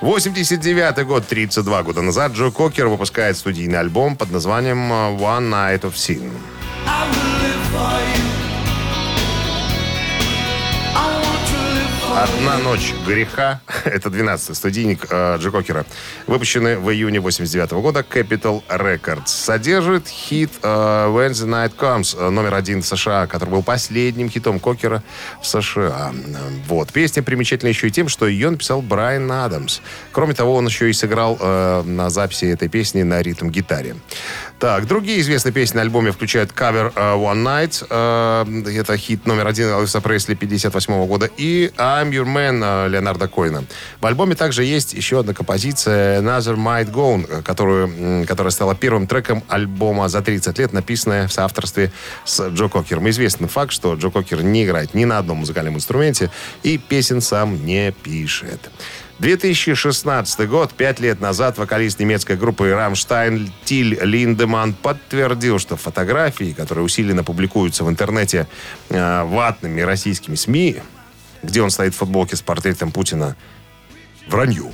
89 0.00 1.06
год, 1.06 1.26
32 1.26 1.82
года 1.82 2.02
назад, 2.02 2.32
Джо 2.32 2.50
Кокер 2.50 2.88
выпускает 2.88 3.36
студийный 3.36 3.78
альбом 3.78 4.16
под 4.16 4.30
названием 4.30 4.92
One 4.92 5.50
Night 5.50 5.82
of 5.82 5.94
Sin. 5.94 6.32
«Одна 12.16 12.56
ночь 12.56 12.94
греха»— 13.06 13.60
это 13.84 14.08
12-й 14.08 14.54
студийник 14.54 15.06
э, 15.10 15.36
Джо 15.38 15.50
Кокера, 15.50 15.84
выпущенный 16.26 16.78
в 16.78 16.90
июне 16.90 17.20
89 17.20 17.72
года 17.72 18.00
Capital 18.00 18.62
Records. 18.70 19.26
Содержит 19.26 20.08
хит 20.08 20.50
э, 20.62 20.66
«When 20.66 21.32
the 21.32 21.46
Night 21.46 21.76
Comes», 21.76 22.16
э, 22.18 22.30
номер 22.30 22.54
один 22.54 22.80
в 22.80 22.86
США, 22.86 23.26
который 23.26 23.50
был 23.50 23.62
последним 23.62 24.30
хитом 24.30 24.60
Кокера 24.60 25.02
в 25.42 25.46
США. 25.46 26.14
Вот. 26.66 26.90
Песня 26.90 27.22
примечательна 27.22 27.68
еще 27.68 27.88
и 27.88 27.90
тем, 27.90 28.08
что 28.08 28.26
ее 28.26 28.48
написал 28.48 28.80
Брайан 28.80 29.30
Адамс. 29.30 29.80
Кроме 30.12 30.32
того, 30.32 30.54
он 30.54 30.64
еще 30.64 30.88
и 30.88 30.94
сыграл 30.94 31.36
э, 31.38 31.82
на 31.82 32.08
записи 32.08 32.46
этой 32.46 32.70
песни 32.70 33.02
на 33.02 33.20
ритм-гитаре. 33.20 33.94
Так, 34.58 34.86
другие 34.86 35.20
известные 35.20 35.52
песни 35.52 35.76
на 35.76 35.82
альбоме 35.82 36.12
включают 36.12 36.50
кавер 36.50 36.90
э, 36.96 36.98
One 36.98 37.44
Night, 37.44 37.86
э, 37.90 38.80
это 38.80 38.96
хит 38.96 39.26
номер 39.26 39.48
один 39.48 39.68
Элвиса 39.68 40.00
Пресли 40.00 40.34
58 40.34 41.06
года, 41.06 41.28
и 41.36 41.70
I'm 41.76 42.08
Your 42.08 42.24
Man 42.24 42.62
э, 42.64 42.88
Леонарда 42.88 43.28
Коина. 43.28 43.64
В 44.00 44.06
альбоме 44.06 44.34
также 44.34 44.64
есть 44.64 44.94
еще 44.94 45.20
одна 45.20 45.34
композиция 45.34 46.22
Another 46.22 46.56
Might 46.56 46.90
Go, 46.90 47.42
которую, 47.42 48.26
которая 48.26 48.50
стала 48.50 48.74
первым 48.74 49.06
треком 49.06 49.44
альбома 49.48 50.08
за 50.08 50.22
30 50.22 50.58
лет, 50.58 50.72
написанная 50.72 51.28
в 51.28 51.32
соавторстве 51.34 51.92
с 52.24 52.48
Джо 52.48 52.68
Кокером. 52.68 53.10
Известный 53.10 53.48
факт, 53.48 53.72
что 53.72 53.92
Джо 53.94 54.08
Кокер 54.08 54.42
не 54.42 54.64
играет 54.64 54.94
ни 54.94 55.04
на 55.04 55.18
одном 55.18 55.38
музыкальном 55.38 55.74
инструменте 55.76 56.30
и 56.62 56.78
песен 56.78 57.20
сам 57.20 57.62
не 57.66 57.92
пишет. 57.92 58.70
2016 59.18 60.46
год, 60.46 60.74
пять 60.74 61.00
лет 61.00 61.20
назад, 61.20 61.56
вокалист 61.56 61.98
немецкой 61.98 62.36
группы 62.36 62.70
«Рамштайн» 62.70 63.50
Тиль 63.64 63.98
Линдеман 64.02 64.74
подтвердил, 64.74 65.58
что 65.58 65.76
фотографии, 65.76 66.52
которые 66.52 66.84
усиленно 66.84 67.24
публикуются 67.24 67.82
в 67.84 67.88
интернете 67.88 68.46
э, 68.90 69.22
ватными 69.24 69.80
российскими 69.80 70.34
СМИ, 70.34 70.82
где 71.42 71.62
он 71.62 71.70
стоит 71.70 71.94
в 71.94 71.96
футболке 71.96 72.36
с 72.36 72.42
портретом 72.42 72.92
Путина, 72.92 73.36
вранью. 74.28 74.72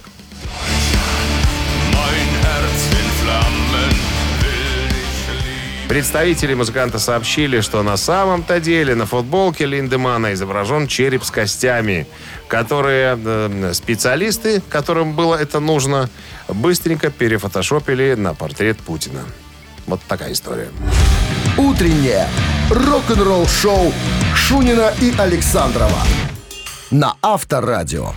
Представители 5.92 6.54
музыканта 6.54 6.98
сообщили, 6.98 7.60
что 7.60 7.82
на 7.82 7.98
самом-то 7.98 8.60
деле 8.60 8.94
на 8.94 9.04
футболке 9.04 9.66
Линдемана 9.66 10.32
изображен 10.32 10.86
череп 10.86 11.22
с 11.22 11.30
костями, 11.30 12.06
которые 12.48 13.18
э, 13.22 13.72
специалисты, 13.74 14.62
которым 14.70 15.12
было 15.12 15.34
это 15.34 15.60
нужно, 15.60 16.08
быстренько 16.48 17.10
перефотошопили 17.10 18.14
на 18.14 18.32
портрет 18.32 18.78
Путина. 18.78 19.20
Вот 19.86 20.00
такая 20.08 20.32
история. 20.32 20.70
Утреннее 21.58 22.26
рок-н-ролл-шоу 22.70 23.92
Шунина 24.34 24.94
и 24.98 25.12
Александрова 25.18 26.02
на 26.90 27.16
Авторадио. 27.20 28.14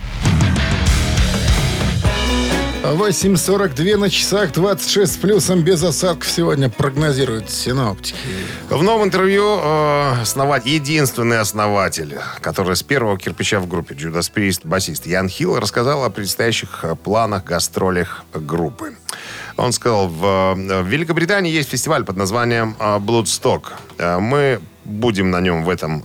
8.42 2.92 3.96
на 3.96 4.10
часах, 4.10 4.52
26 4.52 5.12
с 5.12 5.16
плюсом, 5.16 5.62
без 5.62 5.82
осадков 5.82 6.30
сегодня 6.30 6.70
прогнозируют 6.70 7.50
синоптики. 7.50 8.16
В 8.70 8.82
новом 8.82 9.06
интервью 9.06 9.58
э, 9.58 10.20
основать, 10.22 10.66
единственный 10.66 11.40
основатель, 11.40 12.16
который 12.40 12.76
с 12.76 12.82
первого 12.82 13.18
кирпича 13.18 13.58
в 13.58 13.66
группе 13.66 13.94
Judas 13.94 14.30
Priest, 14.32 14.60
басист 14.64 15.06
Ян 15.06 15.28
Хилл, 15.28 15.58
рассказал 15.58 16.04
о 16.04 16.10
предстоящих 16.10 16.84
э, 16.84 16.94
планах, 16.94 17.44
гастролях 17.44 18.24
группы. 18.32 18.96
Он 19.56 19.72
сказал, 19.72 20.08
в, 20.08 20.24
э, 20.24 20.82
в 20.82 20.86
Великобритании 20.86 21.52
есть 21.52 21.70
фестиваль 21.70 22.04
под 22.04 22.16
названием 22.16 22.76
Bloodstock. 22.78 23.64
Э, 23.98 24.18
Мы 24.18 24.60
будем 24.84 25.30
на 25.32 25.40
нем 25.40 25.64
в 25.64 25.68
этом 25.68 26.04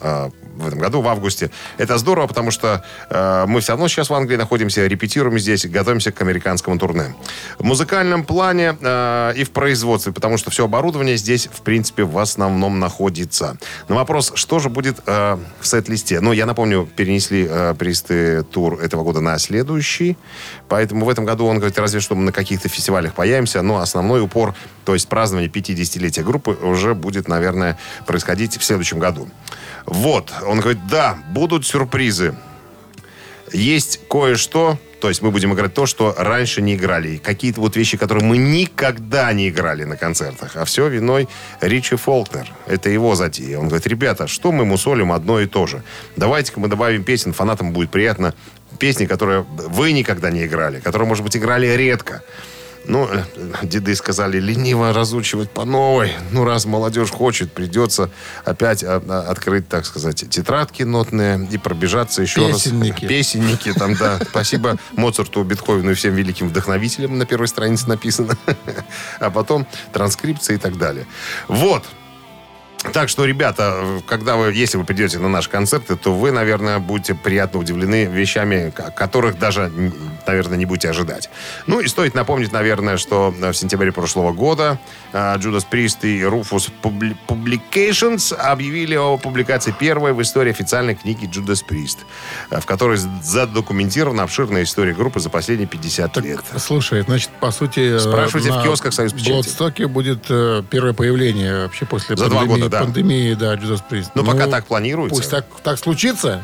в 0.61 0.67
этом 0.67 0.79
году, 0.79 1.01
в 1.01 1.07
августе. 1.07 1.51
Это 1.77 1.97
здорово, 1.97 2.27
потому 2.27 2.51
что 2.51 2.83
э, 3.09 3.45
мы 3.47 3.61
все 3.61 3.73
равно 3.73 3.87
сейчас 3.87 4.09
в 4.09 4.13
Англии 4.13 4.35
находимся, 4.35 4.87
репетируем 4.87 5.39
здесь, 5.39 5.65
готовимся 5.65 6.11
к 6.11 6.21
американскому 6.21 6.77
турне. 6.77 7.15
В 7.59 7.63
музыкальном 7.63 8.23
плане 8.23 8.77
э, 8.79 9.33
и 9.35 9.43
в 9.43 9.51
производстве, 9.51 10.11
потому 10.11 10.37
что 10.37 10.51
все 10.51 10.65
оборудование 10.65 11.17
здесь, 11.17 11.47
в 11.51 11.61
принципе, 11.61 12.03
в 12.03 12.17
основном 12.17 12.79
находится. 12.79 13.57
На 13.87 13.95
вопрос, 13.95 14.31
что 14.35 14.59
же 14.59 14.69
будет 14.69 14.99
э, 15.05 15.37
в 15.59 15.67
сет-листе? 15.67 16.19
Ну, 16.21 16.31
я 16.31 16.45
напомню, 16.45 16.87
перенесли 16.95 17.47
э, 17.49 17.75
присты 17.77 18.43
тур 18.43 18.79
этого 18.81 19.03
года 19.03 19.21
на 19.21 19.37
следующий, 19.37 20.17
поэтому 20.67 21.05
в 21.05 21.09
этом 21.09 21.25
году 21.25 21.45
он 21.45 21.57
говорит, 21.57 21.77
разве 21.79 21.99
что 21.99 22.15
мы 22.15 22.23
на 22.23 22.31
каких-то 22.31 22.69
фестивалях 22.69 23.13
появимся, 23.13 23.61
но 23.61 23.77
основной 23.77 24.21
упор, 24.21 24.55
то 24.85 24.93
есть 24.93 25.07
празднование 25.07 25.49
50-летия 25.49 26.23
группы 26.23 26.51
уже 26.51 26.95
будет, 26.95 27.27
наверное, 27.27 27.77
происходить 28.05 28.57
в 28.57 28.63
следующем 28.63 28.99
году. 28.99 29.29
Вот, 29.85 30.31
он 30.51 30.59
говорит, 30.59 30.85
да, 30.87 31.17
будут 31.29 31.65
сюрпризы. 31.65 32.35
Есть 33.53 34.01
кое-что, 34.09 34.77
то 34.99 35.07
есть 35.07 35.21
мы 35.21 35.31
будем 35.31 35.53
играть 35.53 35.73
то, 35.73 35.85
что 35.85 36.13
раньше 36.17 36.61
не 36.61 36.75
играли. 36.75 37.17
Какие-то 37.17 37.61
вот 37.61 37.77
вещи, 37.77 37.95
которые 37.95 38.25
мы 38.25 38.35
никогда 38.35 39.31
не 39.31 39.47
играли 39.47 39.85
на 39.85 39.95
концертах. 39.95 40.57
А 40.57 40.65
все 40.65 40.89
виной 40.89 41.29
Ричи 41.61 41.95
Фолкнер. 41.95 42.51
Это 42.67 42.89
его 42.89 43.15
затея. 43.15 43.59
Он 43.59 43.67
говорит, 43.67 43.87
ребята, 43.87 44.27
что 44.27 44.51
мы 44.51 44.65
мусолим 44.65 45.13
одно 45.13 45.39
и 45.39 45.47
то 45.47 45.67
же? 45.67 45.83
Давайте-ка 46.17 46.59
мы 46.59 46.67
добавим 46.67 47.05
песен, 47.05 47.31
фанатам 47.31 47.71
будет 47.71 47.89
приятно. 47.89 48.33
Песни, 48.77 49.05
которые 49.05 49.45
вы 49.49 49.93
никогда 49.93 50.31
не 50.31 50.45
играли, 50.45 50.81
которые, 50.81 51.07
может 51.07 51.23
быть, 51.23 51.37
играли 51.37 51.67
редко. 51.67 52.23
Ну, 52.85 53.07
э, 53.07 53.23
деды 53.63 53.95
сказали, 53.95 54.39
лениво 54.39 54.93
разучивать 54.93 55.49
по 55.49 55.65
новой. 55.65 56.13
Ну, 56.31 56.43
раз 56.43 56.65
молодежь 56.65 57.11
хочет, 57.11 57.51
придется 57.51 58.09
опять 58.43 58.83
а, 58.83 59.01
а, 59.07 59.21
открыть, 59.29 59.67
так 59.67 59.85
сказать, 59.85 60.29
тетрадки 60.29 60.83
нотные 60.83 61.47
и 61.51 61.57
пробежаться 61.57 62.21
еще 62.21 62.47
Песенники. 62.47 63.01
раз. 63.03 63.09
Песенники. 63.09 63.73
там, 63.73 63.95
да. 63.95 64.19
Спасибо 64.29 64.77
Моцарту, 64.93 65.43
Бетховену 65.43 65.91
и 65.91 65.93
всем 65.93 66.15
великим 66.15 66.49
вдохновителям 66.49 67.17
на 67.17 67.25
первой 67.25 67.47
странице 67.47 67.87
написано. 67.87 68.37
А 69.19 69.29
потом 69.29 69.67
транскрипция 69.93 70.55
и 70.55 70.59
так 70.59 70.77
далее. 70.77 71.05
Вот. 71.47 71.83
Так 72.93 73.09
что, 73.09 73.25
ребята, 73.25 74.01
когда 74.07 74.35
вы, 74.35 74.53
если 74.53 74.77
вы 74.77 74.83
придете 74.85 75.19
на 75.19 75.29
наши 75.29 75.49
концерты, 75.49 75.95
то 75.95 76.13
вы, 76.13 76.31
наверное, 76.31 76.79
будете 76.79 77.13
приятно 77.13 77.59
удивлены 77.59 78.05
вещами, 78.05 78.71
ко- 78.71 78.89
которых 78.91 79.37
даже, 79.37 79.71
наверное, 80.25 80.57
не 80.57 80.65
будете 80.65 80.89
ожидать. 80.89 81.29
Ну 81.67 81.79
и 81.79 81.87
стоит 81.87 82.15
напомнить, 82.15 82.51
наверное, 82.51 82.97
что 82.97 83.31
в 83.37 83.53
сентябре 83.53 83.91
прошлого 83.91 84.33
года 84.33 84.79
а, 85.13 85.37
Judas 85.37 85.63
Priest 85.71 85.99
и 86.01 86.21
Rufus 86.21 86.71
Publi- 86.81 87.15
Publications 87.27 88.33
объявили 88.35 88.95
о 88.95 89.17
публикации 89.17 89.75
первой 89.77 90.13
в 90.13 90.21
истории 90.21 90.49
официальной 90.51 90.95
книги 90.95 91.29
Judas 91.29 91.59
Priest, 91.67 91.99
а, 92.49 92.59
в 92.61 92.65
которой 92.65 92.97
задокументирована 93.21 94.23
обширная 94.23 94.63
история 94.63 94.93
группы 94.93 95.19
за 95.19 95.29
последние 95.29 95.67
50 95.67 96.17
лет. 96.17 96.39
Слушай, 96.57 97.01
значит, 97.03 97.29
по 97.39 97.51
сути... 97.51 97.95
э, 97.95 97.99
Спрашивайте 97.99 98.51
в 98.51 98.55
на 98.55 98.63
киосках 98.63 98.93
«Союз 98.93 99.13
печати». 99.13 99.31
Блодстоке 99.31 99.87
будет 99.87 100.25
э, 100.29 100.63
первое 100.69 100.93
появление 100.93 101.63
вообще 101.63 101.85
после 101.85 102.15
За 102.15 102.27
два 102.27 102.39
пандемии, 102.39 102.63
года, 102.63 102.70
да. 102.71 102.79
пандемии, 102.79 103.33
да, 103.33 103.55
Judas 103.55 103.81
Priest. 103.87 104.11
Ну, 104.15 104.23
пока 104.23 104.47
так 104.47 104.65
планируется. 104.65 105.15
Пусть 105.15 105.29
так, 105.29 105.45
так 105.63 105.77
случится. 105.77 106.43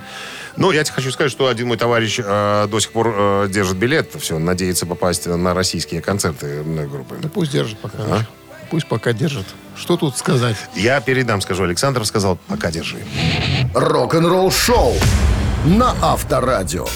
Ну, 0.55 0.71
я 0.71 0.83
тебе 0.83 0.95
хочу 0.95 1.11
сказать, 1.11 1.31
что 1.31 1.47
один 1.47 1.67
мой 1.67 1.77
товарищ 1.77 2.19
э, 2.23 2.67
до 2.69 2.79
сих 2.79 2.91
пор 2.91 3.13
э, 3.15 3.47
держит 3.49 3.77
билет, 3.77 4.11
все, 4.19 4.39
надеется 4.39 4.85
попасть 4.85 5.27
на 5.27 5.53
российские 5.53 6.01
концерты 6.01 6.63
группы. 6.63 7.17
Ну, 7.21 7.29
пусть 7.29 7.51
держит 7.51 7.77
пока. 7.79 7.97
А? 7.99 8.25
Пусть 8.69 8.87
пока 8.87 9.13
держит. 9.13 9.45
Что 9.75 9.97
тут 9.97 10.17
сказать? 10.17 10.57
Я 10.75 10.99
передам, 10.99 11.41
скажу, 11.41 11.63
Александр 11.63 12.05
сказал, 12.05 12.37
пока 12.47 12.71
держи. 12.71 12.97
Рок-н-ролл 13.73 14.51
шоу 14.51 14.95
на 15.65 15.95
Авторадио. 16.01 16.87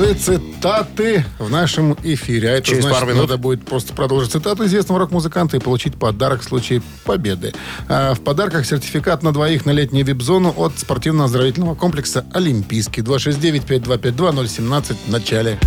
Цитаты 0.00 1.26
в 1.38 1.50
нашем 1.50 1.94
эфире. 2.02 2.48
А 2.48 2.52
это 2.52 2.68
Через 2.68 2.82
значит, 2.84 3.00
пару 3.00 3.12
минут. 3.12 3.28
надо 3.28 3.36
будет 3.36 3.66
просто 3.66 3.92
продолжить 3.92 4.32
цитату 4.32 4.64
известного 4.64 5.00
рок-музыканта 5.00 5.58
и 5.58 5.60
получить 5.60 5.94
подарок 5.94 6.40
в 6.40 6.44
случае 6.44 6.80
победы. 7.04 7.52
А 7.86 8.14
в 8.14 8.20
подарках 8.20 8.64
сертификат 8.64 9.22
на 9.22 9.32
двоих 9.32 9.66
на 9.66 9.72
летнюю 9.72 10.06
вип-зону 10.06 10.54
от 10.56 10.78
спортивно-оздоровительного 10.78 11.74
комплекса 11.74 12.24
«Олимпийский». 12.32 13.02
269-5252-017 13.02 14.96
в 15.06 15.10
начале. 15.10 15.58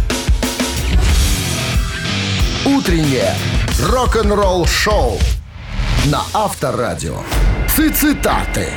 Утреннее 2.66 3.36
рок-н-ролл 3.88 4.66
шоу 4.66 5.20
на 6.06 6.24
Авторадио. 6.34 7.18
Цитаты. 7.68 8.68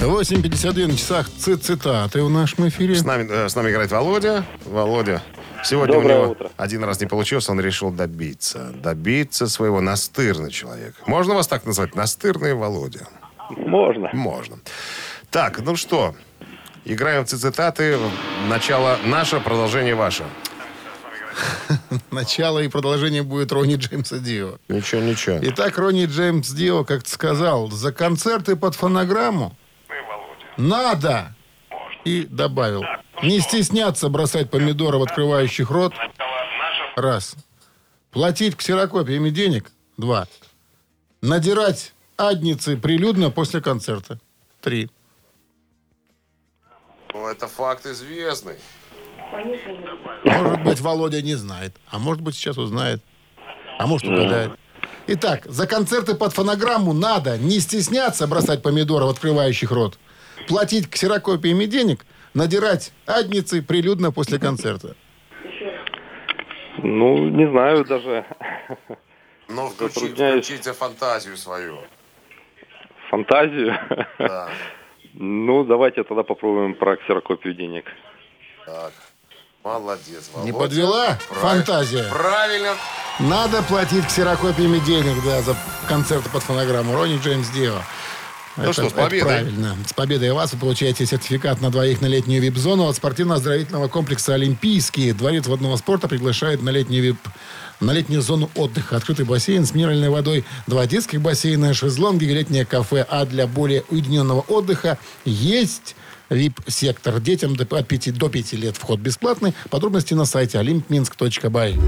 8.52 0.00 0.86
на 0.86 0.96
часах 0.96 1.28
ци- 1.38 1.56
цитаты 1.56 2.22
в 2.22 2.30
нашем 2.30 2.68
эфире. 2.68 2.94
С 2.94 3.04
нами, 3.04 3.26
э, 3.30 3.48
с 3.48 3.54
нами 3.54 3.70
играет 3.70 3.90
Володя. 3.90 4.44
Володя, 4.64 5.22
сегодня 5.62 5.94
Доброе 5.94 6.16
у 6.18 6.22
него 6.22 6.30
утро. 6.32 6.50
один 6.56 6.84
раз 6.84 7.00
не 7.00 7.06
получилось, 7.06 7.48
он 7.50 7.60
решил 7.60 7.90
добиться. 7.90 8.72
Добиться 8.82 9.46
своего 9.46 9.80
настырный 9.82 10.50
человек. 10.50 10.94
Можно 11.06 11.34
вас 11.34 11.48
так 11.48 11.66
назвать? 11.66 11.94
Настырный 11.94 12.54
Володя. 12.54 13.06
Можно. 13.50 14.08
Можно. 14.14 14.56
Так, 15.30 15.60
ну 15.60 15.76
что, 15.76 16.14
играем 16.86 17.24
в 17.26 17.28
цитаты. 17.28 17.98
Начало 18.48 18.96
наше, 19.04 19.38
продолжение 19.40 19.94
ваше. 19.94 20.24
Начало 22.10 22.58
и 22.60 22.68
продолжение 22.68 23.22
будет 23.22 23.52
Ронни 23.52 23.76
Джеймса 23.76 24.18
Дио. 24.18 24.58
Ничего, 24.68 25.02
ничего. 25.02 25.38
Итак, 25.42 25.76
Ронни 25.78 26.06
Джеймс 26.06 26.48
Дио 26.50 26.84
как-то 26.84 27.10
сказал, 27.10 27.70
за 27.70 27.92
концерты 27.92 28.56
под 28.56 28.74
фонограмму 28.74 29.54
надо, 30.60 31.34
и 32.04 32.24
добавил, 32.24 32.84
не 33.22 33.40
стесняться 33.40 34.08
бросать 34.08 34.50
помидоры 34.50 34.98
в 34.98 35.02
открывающих 35.02 35.70
рот, 35.70 35.94
раз, 36.96 37.36
платить 38.10 38.56
ксерокопиями 38.56 39.30
денег, 39.30 39.70
два, 39.96 40.26
надирать 41.20 41.94
адницы 42.16 42.76
прилюдно 42.76 43.30
после 43.30 43.60
концерта, 43.60 44.18
три. 44.60 44.90
Ну, 47.12 47.26
это 47.26 47.48
факт 47.48 47.86
известный. 47.86 48.56
Может 50.24 50.62
быть, 50.62 50.80
Володя 50.80 51.22
не 51.22 51.34
знает, 51.34 51.74
а 51.88 51.98
может 51.98 52.22
быть, 52.22 52.34
сейчас 52.34 52.58
узнает, 52.58 53.02
а 53.78 53.86
может, 53.86 54.06
угадает. 54.06 54.52
Итак, 55.06 55.44
за 55.46 55.66
концерты 55.66 56.14
под 56.14 56.32
фонограмму 56.32 56.92
надо 56.92 57.36
не 57.38 57.58
стесняться 57.60 58.26
бросать 58.26 58.62
помидоров, 58.62 59.10
открывающих 59.10 59.70
рот, 59.70 59.98
платить 60.48 60.88
ксерокопиями 60.90 61.64
денег, 61.66 62.04
надирать 62.34 62.92
адницы 63.06 63.62
прилюдно 63.62 64.12
после 64.12 64.38
концерта. 64.38 64.94
Ну, 66.82 67.28
не 67.28 67.48
знаю 67.50 67.84
даже. 67.84 68.24
Ну, 69.48 69.68
включи, 69.68 69.94
Затрудняюсь. 70.00 70.46
включите 70.46 70.72
фантазию 70.72 71.36
свою. 71.36 71.78
Фантазию. 73.10 73.74
Да. 74.18 74.48
Ну, 75.14 75.64
давайте 75.64 76.04
тогда 76.04 76.22
попробуем 76.22 76.74
про 76.74 76.96
ксерокопию 76.96 77.54
денег. 77.54 77.84
Так. 78.64 78.92
Молодец, 79.64 80.30
Володя. 80.32 80.52
Не 80.52 80.58
подвела 80.58 81.18
Правильно. 81.28 81.48
фантазия? 81.64 82.04
Правильно. 82.10 82.74
Надо 83.18 83.62
платить 83.64 84.06
ксерокопиями 84.06 84.78
денег, 84.78 85.22
да, 85.24 85.42
за 85.42 85.54
концерты 85.88 86.30
под 86.30 86.42
фонограмму. 86.44 86.94
Ронни 86.94 87.18
Джеймс 87.18 87.50
Дио. 87.50 87.74
Ну 88.66 88.72
что, 88.72 88.88
с 88.88 88.92
победой. 88.92 89.20
правильно. 89.28 89.76
С 89.86 89.92
победой 89.92 90.32
вас 90.32 90.52
вы 90.52 90.58
получаете 90.58 91.06
сертификат 91.06 91.60
на 91.60 91.70
двоих 91.70 92.00
на 92.00 92.06
летнюю 92.06 92.42
вип-зону 92.42 92.86
от 92.86 92.96
спортивно-оздоровительного 92.96 93.88
комплекса 93.88 94.34
«Олимпийский». 94.34 95.12
Дворец 95.12 95.46
водного 95.46 95.76
спорта 95.76 96.08
приглашает 96.08 96.62
на 96.62 96.70
летнюю 96.70 97.02
вип 97.02 97.18
на 97.80 97.92
летнюю 97.92 98.20
зону 98.20 98.50
отдыха. 98.56 98.96
Открытый 98.96 99.24
бассейн 99.24 99.64
с 99.64 99.74
минеральной 99.74 100.10
водой, 100.10 100.44
два 100.66 100.86
детских 100.86 101.22
бассейна, 101.22 101.72
шезлонги, 101.72 102.26
летнее 102.26 102.66
кафе. 102.66 103.06
А 103.08 103.24
для 103.24 103.46
более 103.46 103.84
уединенного 103.88 104.40
отдыха 104.42 104.98
есть 105.24 105.96
VIP-сектор. 106.28 107.18
Детям 107.20 107.56
до- 107.56 107.64
от 107.76 107.88
5 107.88 108.10
до 108.12 108.28
5 108.28 108.52
лет 108.56 108.76
вход 108.76 109.00
бесплатный. 109.00 109.54
Подробности 109.70 110.12
на 110.14 110.26
сайте 110.26 110.58
olympminsk.by. 110.58 111.80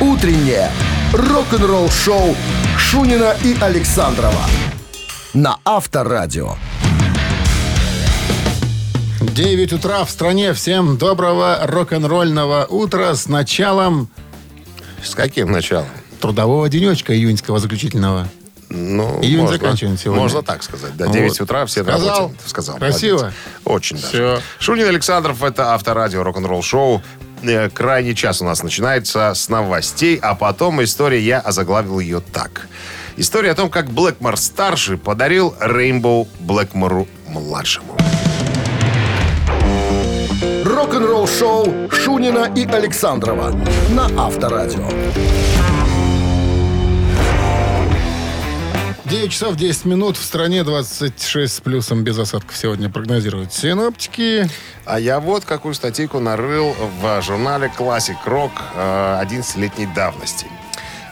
Утреннее 0.00 0.70
рок-н-ролл-шоу 1.12 2.34
Шунина 2.78 3.36
и 3.44 3.54
Александрова 3.60 4.46
на 5.34 5.58
Авторадио. 5.64 6.56
9 9.20 9.72
утра 9.72 10.04
в 10.04 10.10
стране. 10.10 10.52
Всем 10.52 10.98
доброго 10.98 11.60
рок-н-ролльного 11.64 12.66
утра 12.68 13.14
с 13.14 13.28
началом 13.28 14.08
С 15.02 15.14
каким 15.14 15.50
началом? 15.50 15.86
трудового 16.20 16.68
денечка 16.68 17.14
июньского 17.14 17.58
заключительного. 17.58 18.28
Ну, 18.68 19.20
Июнь 19.22 19.42
можно, 19.42 19.56
заканчиваем 19.58 19.98
сегодня. 19.98 20.22
Можно 20.22 20.42
так 20.42 20.62
сказать. 20.62 20.96
Да, 20.96 21.06
Вот. 21.06 21.14
9 21.14 21.40
утра, 21.42 21.66
все 21.66 21.82
на 21.82 21.92
Сказал? 21.92 22.18
работе. 22.20 22.34
Сказал. 22.46 22.76
Красиво? 22.78 23.16
молодец. 23.18 23.34
Очень 23.64 23.96
даже. 23.96 24.08
Всё. 24.08 24.40
Шунин 24.58 24.88
Александров, 24.88 25.42
это 25.42 25.74
авторадио 25.74 26.22
рок-н-ролл 26.22 26.62
шоу. 26.62 27.02
Э, 27.42 27.68
Крайний 27.70 28.14
час 28.14 28.40
у 28.40 28.44
нас 28.44 28.62
начинается 28.62 29.34
с 29.34 29.48
новостей, 29.48 30.18
а 30.22 30.34
потом 30.34 30.82
история, 30.82 31.20
я 31.20 31.40
озаглавил 31.40 32.00
ее 32.00 32.20
так. 32.20 32.66
История 33.16 33.50
о 33.50 33.54
том, 33.54 33.70
как 33.70 33.90
Блэкмор 33.90 34.36
старший 34.36 34.96
подарил 34.96 35.54
Рейнбоу 35.60 36.28
Блэкмору 36.40 37.06
младшему. 37.28 37.96
Рок-н-ролл-шоу 40.64 41.90
Шунина 41.90 42.50
и 42.54 42.64
Александрова 42.64 43.54
на 43.90 44.06
Авторадио. 44.16 44.88
9 49.12 49.30
часов 49.30 49.56
10 49.56 49.84
минут. 49.84 50.16
В 50.16 50.24
стране 50.24 50.64
26 50.64 51.54
с 51.54 51.60
плюсом 51.60 52.02
без 52.02 52.18
осадков 52.18 52.56
сегодня 52.56 52.88
прогнозируют 52.88 53.52
синоптики. 53.52 54.48
А 54.86 54.98
я 54.98 55.20
вот 55.20 55.44
какую 55.44 55.74
статейку 55.74 56.18
нарыл 56.18 56.74
в 57.02 57.20
журнале 57.20 57.70
Classic 57.78 58.16
Rock 58.24 58.52
э, 58.74 59.22
11-летней 59.22 59.86
давности. 59.94 60.46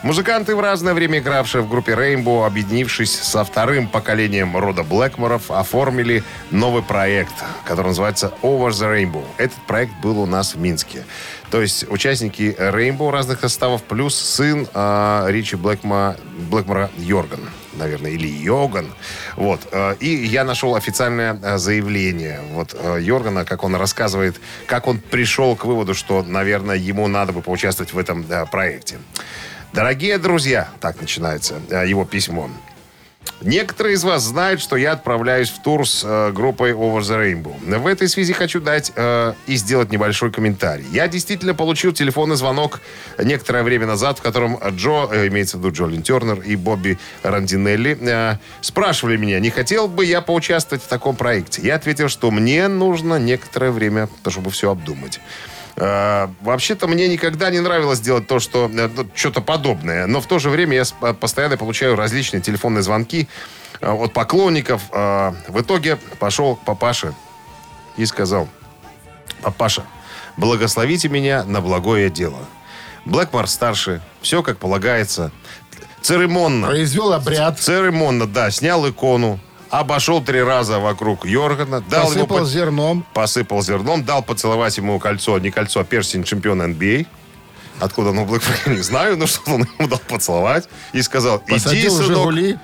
Музыканты, 0.02 0.56
в 0.56 0.60
разное 0.60 0.94
время 0.94 1.18
игравшие 1.18 1.60
в 1.60 1.68
группе 1.68 1.92
Rainbow, 1.92 2.46
объединившись 2.46 3.12
со 3.12 3.44
вторым 3.44 3.86
поколением 3.86 4.56
рода 4.56 4.82
Блэкморов, 4.82 5.50
оформили 5.50 6.24
новый 6.50 6.82
проект, 6.82 7.34
который 7.66 7.88
называется 7.88 8.32
Over 8.40 8.70
the 8.70 8.90
Rainbow. 8.96 9.24
Этот 9.36 9.58
проект 9.66 9.92
был 10.02 10.18
у 10.18 10.24
нас 10.24 10.54
в 10.54 10.58
Минске. 10.58 11.04
То 11.50 11.60
есть 11.60 11.86
участники 11.90 12.56
Rainbow 12.58 13.10
разных 13.10 13.40
составов 13.40 13.82
плюс 13.82 14.14
сын 14.14 14.66
э, 14.72 15.26
Ричи 15.28 15.56
Блэкма, 15.56 16.16
Блэкмора 16.50 16.90
Йорган 16.96 17.50
наверное, 17.74 18.10
или 18.10 18.26
Йоган. 18.26 18.86
Вот. 19.36 19.60
э, 19.70 19.96
И 20.00 20.08
я 20.08 20.44
нашел 20.44 20.74
официальное 20.76 21.38
э, 21.42 21.58
заявление 21.58 22.40
вот 22.52 22.74
э, 22.74 22.98
Йоргана, 23.00 23.44
как 23.44 23.64
он 23.64 23.74
рассказывает, 23.74 24.40
как 24.66 24.86
он 24.86 24.98
пришел 24.98 25.56
к 25.56 25.64
выводу, 25.64 25.94
что, 25.94 26.22
наверное, 26.22 26.76
ему 26.76 27.06
надо 27.06 27.32
бы 27.32 27.42
поучаствовать 27.42 27.92
в 27.92 27.98
этом 27.98 28.24
э, 28.28 28.46
проекте. 28.50 28.98
Дорогие 29.72 30.18
друзья, 30.18 30.68
так 30.80 31.00
начинается 31.00 31.61
э, 31.70 31.87
его 31.87 32.04
письмо. 32.04 32.50
Некоторые 33.40 33.94
из 33.94 34.04
вас 34.04 34.22
знают, 34.22 34.61
что 34.61 34.76
я 34.76 34.92
отправляюсь 34.92 35.48
в 35.48 35.62
тур 35.62 35.88
с 35.88 36.02
э, 36.04 36.33
группой 36.33 36.72
Over 36.72 37.00
the 37.00 37.44
Rainbow. 37.44 37.78
В 37.78 37.87
этой 37.87 38.09
связи 38.09 38.33
хочу 38.33 38.61
дать 38.61 38.92
э, 38.96 39.35
и 39.46 39.54
сделать 39.54 39.92
небольшой 39.92 40.33
комментарий. 40.33 40.85
Я 40.90 41.06
действительно 41.06 41.54
получил 41.54 41.92
телефонный 41.92 42.37
звонок 42.37 42.80
некоторое 43.22 43.62
время 43.62 43.87
назад, 43.87 44.18
в 44.18 44.22
котором 44.22 44.59
Джо, 44.70 45.09
э, 45.11 45.28
имеется 45.28 45.56
в 45.56 45.61
виду 45.61 45.72
Джолин 45.72 46.02
Тернер 46.02 46.40
и 46.40 46.56
Бобби 46.56 46.98
Рандинелли, 47.22 47.96
э, 48.00 48.37
спрашивали 48.61 49.16
меня, 49.16 49.38
не 49.38 49.50
хотел 49.50 49.87
бы 49.87 50.04
я 50.04 50.20
поучаствовать 50.20 50.83
в 50.83 50.88
таком 50.88 51.14
проекте. 51.14 51.62
Я 51.62 51.76
ответил, 51.76 52.09
что 52.09 52.30
мне 52.33 52.66
нужно 52.66 53.20
некоторое 53.20 53.70
время, 53.70 54.09
чтобы 54.26 54.50
все 54.50 54.70
обдумать. 54.70 55.20
Э, 55.76 56.28
Вообще-то 56.40 56.87
мне 56.88 57.09
никогда 57.09 57.50
не 57.50 57.61
нравилось 57.61 58.00
делать 58.00 58.26
то, 58.26 58.38
что 58.40 58.70
э, 58.72 58.88
ну, 58.94 59.06
что-то 59.14 59.40
подобное. 59.40 60.06
Но 60.06 60.20
в 60.20 60.26
то 60.26 60.38
же 60.38 60.50
время 60.50 60.76
я 60.76 60.85
с- 60.85 60.94
постоянно 61.20 61.56
получаю 61.56 61.96
различные 61.96 62.40
телефонные 62.40 62.83
звонки 62.83 63.28
э, 63.80 63.90
от 63.90 64.12
поклонников. 64.12 64.83
Э, 64.92 65.33
В 65.48 65.61
итоге 65.61 65.96
пошел 66.18 66.56
к 66.56 66.64
папаше 66.64 67.14
и 67.96 68.06
сказал, 68.06 68.48
папаша, 69.42 69.83
благословите 70.37 71.09
меня 71.09 71.44
на 71.44 71.61
благое 71.61 72.11
дело. 72.11 72.38
Блэкмор 73.04 73.46
старший, 73.46 74.00
все 74.20 74.42
как 74.42 74.59
полагается. 74.59 75.30
Церемонно. 76.02 76.66
Произвел 76.68 77.12
обряд. 77.12 77.59
Церемонно, 77.59 78.26
да, 78.26 78.50
снял 78.50 78.88
икону, 78.88 79.38
обошел 79.70 80.22
три 80.22 80.42
раза 80.42 80.78
вокруг 80.78 81.24
Йоргана, 81.26 81.80
дал 81.80 82.12
ему 82.12 82.26
Посыпал 82.26 82.38
под- 82.38 82.48
зерном. 82.48 83.06
посыпал 83.14 83.62
зерном, 83.62 84.04
дал 84.04 84.22
поцеловать 84.22 84.76
ему 84.76 84.98
кольцо, 84.98 85.38
не 85.38 85.50
кольцо, 85.50 85.80
а 85.80 85.85
перстень 85.85 86.24
чемпиона 86.24 86.64
NBA. 86.64 87.06
Откуда 87.78 88.11
оно 88.11 88.26
было, 88.26 88.40
не 88.66 88.83
знаю, 88.83 89.16
но 89.16 89.26
что 89.26 89.52
он 89.52 89.66
ему 89.78 89.88
дал 89.88 89.98
поцеловать. 90.00 90.68
И 90.92 91.00
сказал, 91.02 91.42
иди, 91.46 91.54
Посадил 91.54 91.90
сынок. 91.96 92.06
«Жигули». 92.18 92.59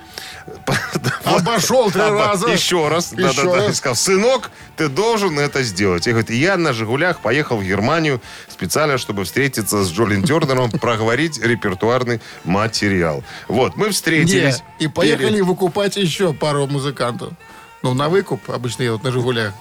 Обошел 1.23 1.91
три 1.91 2.01
раза. 2.01 2.47
Еще 2.49 2.87
раз. 2.87 3.13
И 3.13 3.21
раз. 3.21 3.77
сказал, 3.77 3.95
сынок, 3.95 4.51
ты 4.75 4.87
должен 4.87 5.37
это 5.39 5.63
сделать. 5.63 6.07
И 6.07 6.11
говорит, 6.11 6.29
я 6.29 6.57
на 6.57 6.73
«Жигулях» 6.73 7.19
поехал 7.19 7.57
в 7.57 7.63
Германию 7.63 8.21
специально, 8.49 8.97
чтобы 8.97 9.25
встретиться 9.25 9.83
с 9.83 9.91
Джолин 9.91 10.23
Тернером, 10.23 10.71
проговорить 10.79 11.39
репертуарный 11.39 12.21
материал. 12.43 13.23
Вот, 13.47 13.75
мы 13.75 13.89
встретились. 13.89 14.61
Не, 14.79 14.85
И 14.85 14.87
поехали 14.87 15.41
выкупать 15.41 15.97
еще 15.97 16.33
пару 16.33 16.67
музыкантов. 16.67 17.33
Ну, 17.83 17.93
на 17.93 18.09
выкуп 18.09 18.49
обычно 18.49 18.83
едут 18.83 19.03
на 19.03 19.11
«Жигулях». 19.11 19.53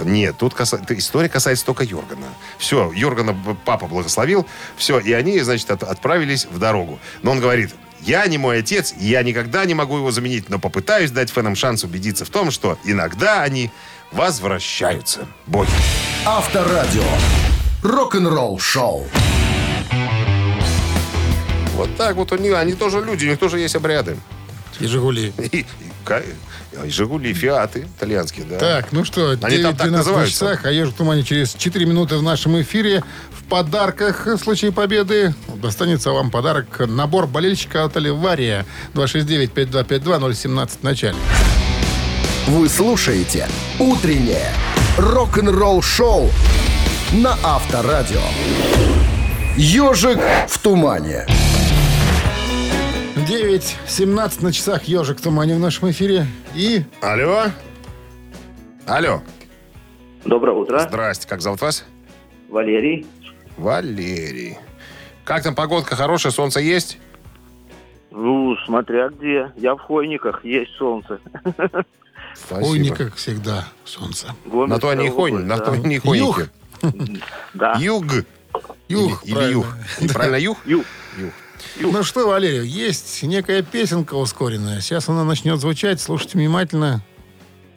Нет, 0.00 0.36
тут 0.36 0.54
каса- 0.54 0.84
история 0.90 1.28
касается 1.28 1.64
только 1.64 1.84
Йоргана. 1.84 2.26
Все, 2.58 2.90
Йоргана 2.92 3.36
папа 3.64 3.86
благословил, 3.86 4.44
все, 4.76 4.98
и 4.98 5.12
они, 5.12 5.38
значит, 5.40 5.70
от- 5.70 5.84
отправились 5.84 6.46
в 6.46 6.58
дорогу. 6.58 6.98
Но 7.22 7.30
он 7.30 7.40
говорит, 7.40 7.72
я 8.02 8.26
не 8.26 8.38
мой 8.38 8.58
отец, 8.60 8.94
и 8.98 9.06
я 9.06 9.22
никогда 9.22 9.64
не 9.64 9.74
могу 9.74 9.96
его 9.96 10.10
заменить, 10.10 10.48
но 10.48 10.58
попытаюсь 10.58 11.10
дать 11.10 11.30
фэнам 11.30 11.56
шанс 11.56 11.84
убедиться 11.84 12.24
в 12.24 12.30
том, 12.30 12.50
что 12.50 12.78
иногда 12.84 13.42
они 13.42 13.70
возвращаются. 14.12 15.26
Бой. 15.46 15.66
Авторадио. 16.24 17.04
Рок-н-ролл-шоу. 17.82 19.06
Вот 21.74 21.96
так 21.96 22.16
вот 22.16 22.32
у 22.32 22.36
них, 22.36 22.54
они 22.54 22.74
тоже 22.74 23.00
люди, 23.00 23.24
у 23.24 23.28
них 23.30 23.38
тоже 23.38 23.58
есть 23.58 23.74
обряды. 23.74 24.16
И 24.80 24.86
«Жигули». 24.86 25.32
И, 25.38 25.58
и 25.60 25.66
ка- 26.04 26.22
и 26.84 26.88
Жигули, 26.90 27.32
Фиаты 27.34 27.86
итальянские, 27.96 28.46
да. 28.46 28.58
Так, 28.58 28.92
ну 28.92 29.04
что, 29.04 29.36
Они 29.42 29.58
там 29.58 29.76
так 29.76 29.88
9-12 29.88 29.90
на 29.90 29.98
называются. 29.98 30.32
часах, 30.32 30.64
а 30.64 30.70
«Ежик 30.72 30.94
в 30.94 30.96
тумане» 30.96 31.22
через 31.22 31.52
4 31.54 31.84
минуты 31.84 32.16
в 32.16 32.22
нашем 32.22 32.60
эфире. 32.62 33.02
В 33.30 33.42
подарках 33.50 34.26
в 34.26 34.38
случае 34.38 34.70
победы 34.72 35.34
достанется 35.56 36.12
вам 36.12 36.30
подарок 36.30 36.78
набор 36.86 37.26
болельщика 37.26 37.84
от 37.84 37.96
Оливария 37.96 38.64
269-5252-017 38.94 40.70
в 40.80 40.82
начале. 40.84 41.16
Вы 42.46 42.68
слушаете 42.68 43.48
«Утреннее 43.78 44.52
рок-н-ролл-шоу» 44.96 46.30
на 47.12 47.36
Авторадио. 47.42 48.22
«Ежик 49.56 50.18
в 50.48 50.58
тумане». 50.58 51.26
9.17 53.30 54.42
на 54.42 54.52
часах 54.52 54.82
«Ежик 54.88 55.18
в 55.20 55.22
тумане» 55.22 55.54
в 55.54 55.60
нашем 55.60 55.88
эфире. 55.92 56.26
И 56.52 56.82
Алло? 57.00 57.44
Алло. 58.88 59.22
Доброе 60.24 60.56
утро. 60.56 60.80
Здрасте, 60.80 61.28
как 61.28 61.40
зовут 61.40 61.60
вас? 61.60 61.84
Валерий. 62.48 63.06
Валерий. 63.56 64.58
Как 65.22 65.44
там 65.44 65.54
погодка 65.54 65.94
хорошая, 65.94 66.32
солнце 66.32 66.58
есть? 66.58 66.98
Ну, 68.10 68.56
смотря 68.66 69.10
где. 69.10 69.52
Я 69.56 69.76
в 69.76 69.78
Хойниках, 69.78 70.44
есть 70.44 70.72
солнце. 70.72 71.20
Спасибо. 72.34 72.66
Ой, 72.66 72.80
не 72.80 72.90
как 72.90 73.14
всегда, 73.14 73.64
солнце. 73.84 74.34
На 74.44 74.80
то 74.80 74.88
они 74.88 75.06
и 75.06 75.08
хойни, 75.08 75.38
на 75.38 75.58
то 75.58 75.70
они 75.70 75.94
и 75.94 75.98
хойники. 76.00 76.48
Да. 77.54 77.74
Юг. 77.78 78.06
Юг, 78.88 79.22
Или 79.22 79.34
правильно. 79.34 79.52
юг. 79.52 79.66
Правильно, 80.12 80.36
юг? 80.36 80.58
Юг. 80.66 80.84
Ну 81.78 82.02
что, 82.02 82.26
Валерий, 82.28 82.66
есть 82.68 83.22
некая 83.22 83.62
песенка 83.62 84.14
ускоренная. 84.14 84.80
Сейчас 84.80 85.08
она 85.08 85.24
начнет 85.24 85.60
звучать. 85.60 86.00
Слушайте 86.00 86.38
внимательно. 86.38 87.02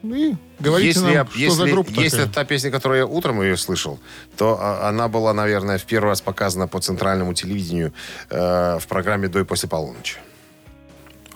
И 0.02 0.34
говорите 0.60 0.88
Если, 0.88 1.00
нам, 1.00 1.12
я- 1.12 1.24
что 1.24 1.38
если, 1.38 1.56
за 1.56 1.66
группа 1.66 1.88
если 1.90 2.08
такая. 2.10 2.24
это 2.26 2.34
та 2.34 2.44
песня, 2.44 2.70
которую 2.70 2.98
я 2.98 3.06
утром 3.06 3.40
ее 3.40 3.56
слышал, 3.56 3.98
то 4.36 4.58
а, 4.60 4.88
она 4.88 5.08
была, 5.08 5.32
наверное, 5.32 5.78
в 5.78 5.84
первый 5.84 6.08
раз 6.08 6.20
показана 6.20 6.68
по 6.68 6.78
центральному 6.78 7.32
телевидению 7.32 7.94
э, 8.28 8.78
в 8.78 8.86
программе 8.86 9.28
«До 9.28 9.40
и 9.40 9.44
после 9.44 9.66
полуночи». 9.68 10.16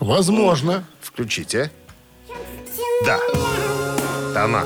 Возможно. 0.01 0.85
Включите. 1.01 1.71
Да. 3.07 3.19
Она. 4.37 4.65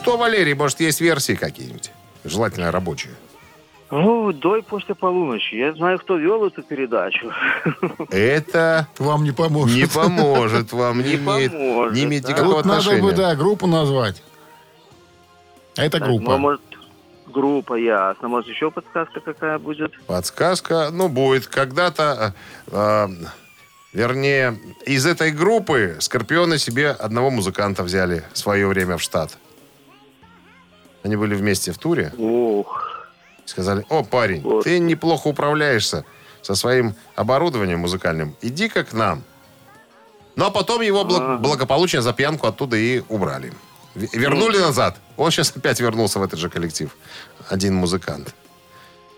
Что, 0.00 0.16
Валерий, 0.16 0.54
может, 0.54 0.80
есть 0.80 1.00
версии 1.00 1.34
какие-нибудь? 1.34 1.90
Желательно 2.24 2.70
рабочие. 2.70 3.12
Ну, 3.90 4.32
до 4.32 4.56
и 4.56 4.62
после 4.62 4.94
полуночи. 4.94 5.54
Я 5.56 5.72
знаю, 5.74 5.98
кто 5.98 6.16
вел 6.16 6.46
эту 6.46 6.62
передачу. 6.62 7.32
Это 8.10 8.86
Вам 8.98 9.24
не 9.24 9.32
поможет. 9.32 9.76
не 9.76 9.86
поможет 9.86 10.72
вам, 10.72 10.98
не 10.98 11.04
Не 11.04 11.14
имеет, 11.16 11.52
поможет, 11.52 11.94
не 11.94 12.04
имеет 12.04 12.22
да. 12.24 12.32
никакого 12.32 12.56
Тут 12.62 12.66
надо 12.66 12.78
отношения. 12.78 13.02
бы, 13.02 13.12
да, 13.12 13.34
группу 13.34 13.66
назвать. 13.66 14.22
А 15.76 15.84
это 15.84 15.98
Так, 15.98 16.06
группа. 16.08 16.30
ну, 16.32 16.38
может, 16.38 16.60
группа 17.26 17.74
ясно. 17.74 18.28
Может, 18.28 18.48
еще 18.50 18.70
подсказка 18.70 19.20
какая 19.20 19.58
будет? 19.58 19.92
Подсказка, 20.06 20.90
ну, 20.92 21.08
будет 21.08 21.46
когда-то, 21.48 22.34
э, 22.70 22.72
э, 22.72 23.08
вернее, 23.92 24.56
из 24.86 25.04
этой 25.04 25.32
группы 25.32 25.96
Скорпионы 25.98 26.58
себе 26.58 26.90
одного 26.90 27.30
музыканта 27.30 27.82
взяли 27.82 28.22
в 28.32 28.38
свое 28.38 28.66
время 28.68 28.96
в 28.98 29.02
штат. 29.02 29.36
Они 31.02 31.16
были 31.16 31.34
вместе 31.34 31.72
в 31.72 31.78
туре. 31.78 32.12
Ох. 32.18 33.06
Сказали, 33.46 33.84
о, 33.88 34.04
парень, 34.04 34.42
Вот. 34.42 34.64
ты 34.64 34.78
неплохо 34.78 35.28
управляешься 35.28 36.04
со 36.42 36.54
своим 36.54 36.94
оборудованием 37.16 37.80
музыкальным. 37.80 38.36
Иди-ка 38.42 38.84
к 38.84 38.92
нам. 38.92 39.22
Ну, 40.36 40.46
а 40.46 40.50
потом 40.50 40.80
его 40.82 41.04
благ- 41.04 41.40
благополучно 41.40 42.00
за 42.02 42.12
пьянку 42.12 42.46
оттуда 42.46 42.76
и 42.76 43.02
убрали. 43.08 43.52
Вернули 43.94 44.58
назад. 44.58 44.96
Он 45.16 45.30
сейчас 45.30 45.52
опять 45.56 45.80
вернулся 45.80 46.18
в 46.20 46.22
этот 46.22 46.38
же 46.38 46.48
коллектив. 46.48 46.96
Один 47.48 47.74
музыкант. 47.74 48.34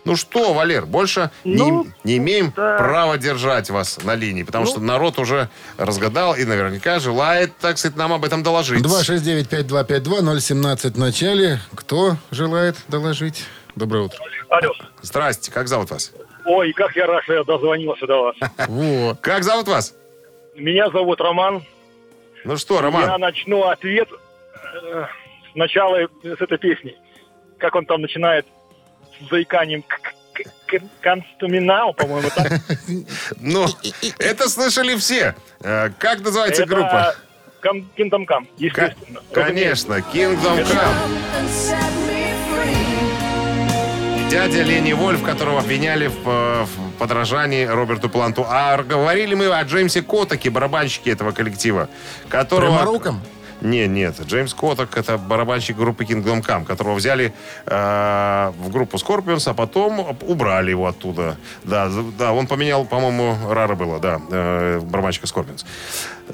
Ну 0.05 0.17
что, 0.17 0.53
Валер, 0.53 0.85
больше 0.85 1.31
не- 1.45 1.57
Ну, 1.57 1.87
не, 2.03 2.17
имеем 2.17 2.53
да. 2.57 2.77
права 2.77 3.19
держать 3.19 3.71
вас 3.71 4.03
на 4.03 4.17
линии, 4.17 4.43
потому 4.43 4.67
что 4.67 4.81
народ 4.81 5.19
уже 5.21 5.49
разгадал 5.79 6.35
и 6.35 6.45
наверняка 6.45 6.99
желает, 6.99 7.57
так 7.59 7.79
сказать, 7.79 7.97
нам 7.97 8.13
об 8.13 8.25
этом 8.25 8.43
доложить. 8.43 8.83
269-5252-017 8.85 10.95
в 10.95 10.99
начале. 10.99 11.61
Кто 11.77 12.17
желает 12.33 12.77
доложить? 12.89 13.45
Доброе 13.77 14.05
утро. 14.05 14.19
Алло. 14.49 14.73
Здрасте, 15.03 15.53
как 15.53 15.69
зовут 15.69 15.91
вас? 15.91 16.13
Ой, 16.45 16.73
как 16.73 16.97
я 16.97 17.07
рад, 17.07 17.23
что 17.23 17.35
я 17.35 17.45
дозвонился 17.45 18.05
до 18.07 18.23
вас. 18.25 18.37
Как 19.21 19.45
зовут 19.45 19.69
вас? 19.69 19.95
Меня 20.57 20.91
зовут 20.91 21.21
Роман. 21.21 21.63
Ну 22.45 22.57
что, 22.57 22.81
Роман? 22.81 23.03
Я 23.09 23.19
начну 23.19 23.69
ответ 23.69 24.09
э, 24.11 25.05
сначала 25.53 26.09
с 26.25 26.41
этой 26.41 26.59
песни. 26.59 26.97
Как 27.59 27.77
он 27.77 27.87
там 27.87 28.03
начинает 28.03 28.45
заиканием 29.31 29.83
к- 29.83 30.01
к- 30.33 30.43
к- 30.67 30.83
Констуминал, 31.01 31.95
по-моему, 31.95 32.29
так. 32.35 32.53
Ну, 33.41 33.67
это 34.19 34.49
слышали 34.49 34.97
все. 34.97 35.35
Э, 35.61 35.91
Как 35.99 36.21
называется 36.21 36.67
группа? 36.67 37.15
Кам- 37.61 37.89
Kingdom 37.97 38.27
Come, 38.27 38.47
естественно. 38.59 39.21
Конечно, 39.33 39.95
Kingdom 40.13 40.67
Come. 40.67 42.13
Дядя 44.31 44.63
Лени 44.63 44.95
Вольф, 44.95 45.23
которого 45.23 45.61
обвиняли 45.61 46.07
в, 46.07 46.27
э, 46.27 46.65
в 46.65 46.93
подражании 46.99 47.67
Роберту 47.67 48.09
Планту. 48.09 48.47
А 48.49 48.83
говорили 48.83 49.35
мы 49.35 49.47
о 49.55 49.63
Джеймсе 49.63 50.01
Котаке, 50.03 50.49
барабанщике 50.49 51.11
этого 51.13 51.33
коллектива, 51.33 51.91
которого... 52.31 52.71
Пряморуком? 52.79 53.21
Не, 53.63 53.87
нет. 53.87 54.21
Джеймс 54.21 54.55
Котак 54.55 54.97
это 54.97 55.19
барабанщик 55.19 55.77
группы 55.77 56.05
Kingdom 56.05 56.45
Come, 56.45 56.65
которого 56.65 56.95
взяли 56.95 57.33
э, 57.67 58.53
в 58.59 58.71
группу 58.71 58.97
Scorpions, 58.97 59.49
а 59.49 59.55
потом 59.55 60.17
убрали 60.23 60.71
его 60.71 60.89
оттуда. 60.89 61.37
Да, 61.63 61.89
да, 62.19 62.33
он 62.33 62.49
поменял, 62.49 62.85
по-моему, 62.85 63.37
Рара 63.49 63.77
было, 63.77 64.01
да, 64.01 64.21
э, 64.31 64.81
барабанщика 64.81 65.27
Scorpions. 65.27 65.65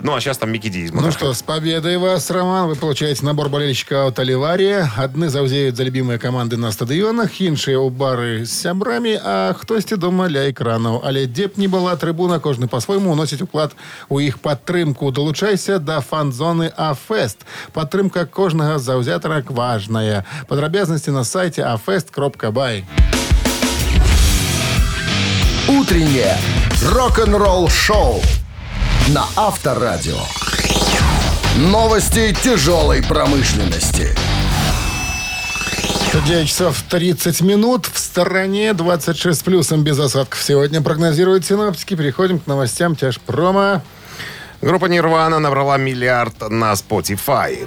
Ну, 0.02 0.16
а 0.16 0.20
сейчас 0.20 0.38
там 0.38 0.52
Микки 0.52 0.70
Ди 0.70 0.84
из 0.86 0.92
Ну 0.92 1.02
Motorhead. 1.02 1.12
что, 1.12 1.34
с 1.34 1.42
победой 1.44 1.98
вас, 1.98 2.30
Роман. 2.32 2.68
Вы 2.68 2.76
получаете 2.76 3.26
набор 3.26 3.50
болельщика 3.50 4.08
от 4.08 4.20
Оливария. 4.20 4.92
Одни 4.98 5.28
завзеют 5.28 5.78
за 5.78 5.84
любимые 5.84 6.18
команды 6.20 6.58
на 6.58 6.72
стадионах, 6.72 7.40
іншие 7.42 7.78
у 7.78 7.90
бары 7.90 8.46
з 8.46 8.52
сябрамі, 8.52 9.20
а 9.24 9.54
хтосьці 9.54 9.96
дома 9.96 10.28
ля 10.30 10.50
экранаў. 10.50 11.02
Але 11.06 11.26
дзе 11.28 11.48
б 11.48 11.54
не 11.58 11.68
была 11.68 11.96
трыбуна, 11.96 12.40
кожны 12.40 12.68
по-свойму 12.68 13.12
уносіць 13.12 13.42
уклад 13.42 13.72
у 14.10 14.20
іх 14.20 14.40
падтрымку. 14.40 15.12
Долучайся 15.12 15.80
да 15.80 16.02
фан-зоны 16.02 16.72
АФест. 16.76 17.46
Падтрымка 17.74 18.26
кожнага 18.26 18.80
заўзятара 18.80 19.44
важная. 19.48 20.26
Падрабязнасці 20.48 21.12
на 21.12 21.24
сайте 21.24 21.62
afest.by. 21.62 22.84
Утреннее 25.70 26.38
рок-н-ролл-шоу 26.92 28.22
на 29.09 29.25
Авторадио. 29.37 30.19
Новости 31.57 32.35
тяжелой 32.43 33.03
промышленности. 33.03 34.15
9 36.27 36.49
часов 36.49 36.83
30 36.91 37.41
минут. 37.41 37.87
В 37.87 37.99
стороне 37.99 38.75
26 38.75 39.39
с 39.39 39.43
плюсом 39.43 39.83
без 39.83 39.99
осадков. 39.99 40.43
Сегодня 40.43 40.83
прогнозируют 40.83 41.47
синоптики. 41.47 41.95
Переходим 41.95 42.39
к 42.39 42.47
новостям 42.47 42.97
тяжпрома. 42.97 43.83
Группа 44.61 44.87
Нирвана 44.87 45.39
набрала 45.39 45.79
миллиард 45.79 46.51
на 46.51 46.73
Spotify. 46.73 47.67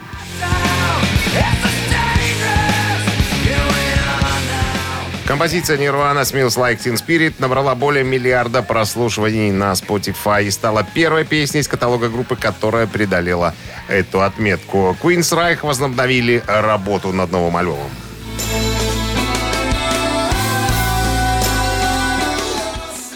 Композиция 5.31 5.77
Nirvana 5.77 6.23
Smells 6.23 6.57
Like 6.57 6.79
Teen 6.83 6.97
Spirit 6.97 7.35
набрала 7.39 7.73
более 7.73 8.03
миллиарда 8.03 8.61
прослушиваний 8.61 9.49
на 9.49 9.71
Spotify 9.71 10.43
и 10.43 10.51
стала 10.51 10.83
первой 10.83 11.23
песней 11.23 11.61
из 11.61 11.69
каталога 11.69 12.09
группы, 12.09 12.35
которая 12.35 12.85
преодолела 12.85 13.55
эту 13.87 14.23
отметку. 14.23 14.93
Queen's 15.01 15.31
Reich 15.31 15.59
возобновили 15.65 16.43
работу 16.45 17.13
над 17.13 17.31
новым 17.31 17.55
альбомом. 17.55 17.89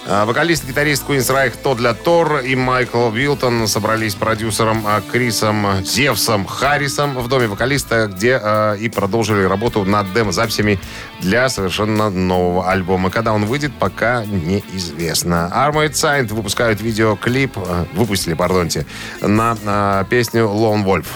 А, 0.08 0.26
Вокалист-гитарист 0.26 1.03
Queen's 1.08 1.34
Reich 1.34 1.53
Тодля 1.64 1.93
Тор 1.93 2.38
и 2.39 2.56
Майкл 2.56 3.10
Вилтон 3.10 3.68
собрались 3.68 4.12
с 4.12 4.16
продюсером 4.16 4.84
а, 4.86 5.01
Крисом 5.01 5.84
Зевсом 5.84 6.45
Харрисом 6.45 7.18
в 7.18 7.28
доме 7.28 7.47
вокалиста, 7.47 8.08
где 8.08 8.39
а, 8.41 8.76
и 8.76 8.88
продолжили 8.88 9.43
работу 9.43 9.84
над 9.84 10.14
демо-записями 10.14 10.80
для 11.22 11.49
совершенно 11.49 12.12
нового 12.12 12.70
альбома. 12.70 13.10
Когда 13.10 13.34
он 13.34 13.45
выйдет, 13.45 13.72
пока 13.80 14.24
неизвестно. 14.26 15.51
Armored 15.51 15.93
Saint 15.93 16.32
выпускают 16.32 16.82
видеоклип, 16.82 17.58
а, 17.58 17.88
выпустили, 17.93 18.36
пардонте, 18.36 18.86
на 19.22 19.58
а, 19.66 20.03
песню 20.03 20.43
Lone 20.43 20.86
Wolf. 20.86 21.08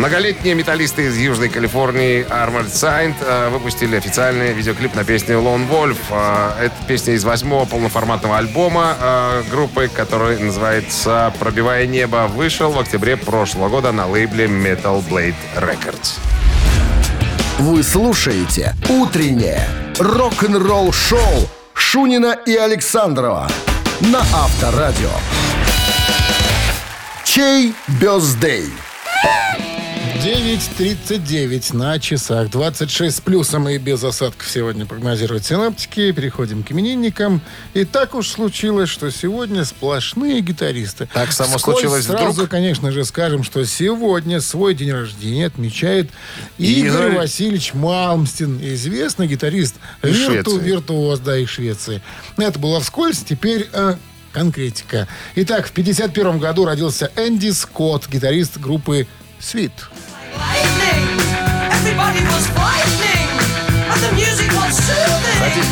Многолетние 0.00 0.54
металлисты 0.54 1.08
из 1.08 1.18
Южной 1.18 1.50
Калифорнии 1.50 2.24
Armored 2.26 2.72
Saint 2.72 3.14
э, 3.20 3.50
выпустили 3.50 3.96
официальный 3.96 4.54
видеоклип 4.54 4.94
на 4.94 5.04
песню 5.04 5.40
Lone 5.40 5.68
Wolf. 5.68 5.98
Э, 6.08 6.64
Это 6.64 6.74
песня 6.88 7.12
из 7.12 7.22
восьмого 7.22 7.66
полноформатного 7.66 8.38
альбома 8.38 8.96
э, 8.98 9.42
группы, 9.50 9.90
который 9.94 10.38
называется 10.38 11.34
«Пробивая 11.38 11.86
небо». 11.86 12.28
Вышел 12.28 12.72
в 12.72 12.78
октябре 12.78 13.18
прошлого 13.18 13.68
года 13.68 13.92
на 13.92 14.06
лейбле 14.06 14.46
Metal 14.46 15.06
Blade 15.06 15.34
Records. 15.56 16.18
Вы 17.58 17.82
слушаете 17.82 18.74
«Утреннее 18.88 19.68
рок-н-ролл-шоу» 19.98 21.46
Шунина 21.74 22.38
и 22.46 22.56
Александрова 22.56 23.50
на 24.00 24.20
Авторадио. 24.20 25.10
Чей 27.22 27.74
бездей? 28.00 28.72
9.39 30.22 31.74
на 31.74 31.98
часах. 31.98 32.50
26 32.50 33.16
с 33.16 33.20
плюсом 33.22 33.66
и 33.70 33.78
без 33.78 34.04
осадков 34.04 34.50
сегодня 34.50 34.84
прогнозируют 34.84 35.46
синаптики. 35.46 36.12
Переходим 36.12 36.62
к 36.62 36.70
именинникам. 36.72 37.40
И 37.72 37.86
так 37.86 38.14
уж 38.14 38.28
случилось, 38.28 38.90
что 38.90 39.10
сегодня 39.10 39.64
сплошные 39.64 40.42
гитаристы. 40.42 41.08
Так 41.14 41.32
само 41.32 41.56
Вскользь 41.56 41.78
случилось 41.78 42.04
сразу, 42.04 42.32
вдруг. 42.32 42.50
конечно 42.50 42.92
же, 42.92 43.06
скажем, 43.06 43.42
что 43.42 43.64
сегодня 43.64 44.42
свой 44.42 44.74
день 44.74 44.92
рождения 44.92 45.46
отмечает 45.46 46.10
Игорь, 46.58 46.88
Игорь. 46.88 47.16
Васильевич 47.16 47.72
Малмстин, 47.72 48.60
известный 48.62 49.26
гитарист, 49.26 49.76
вирту, 50.02 50.58
виртуоз, 50.58 51.20
да, 51.20 51.38
из 51.38 51.48
Швеции. 51.48 52.02
Это 52.36 52.58
было 52.58 52.80
вскользь, 52.80 53.24
теперь 53.26 53.70
э, 53.72 53.94
конкретика. 54.32 55.08
Итак, 55.36 55.66
в 55.66 55.72
51 55.72 56.38
году 56.40 56.66
родился 56.66 57.10
Энди 57.16 57.48
Скотт, 57.52 58.06
гитарист 58.06 58.58
группы 58.58 59.06
«Свит». 59.38 59.72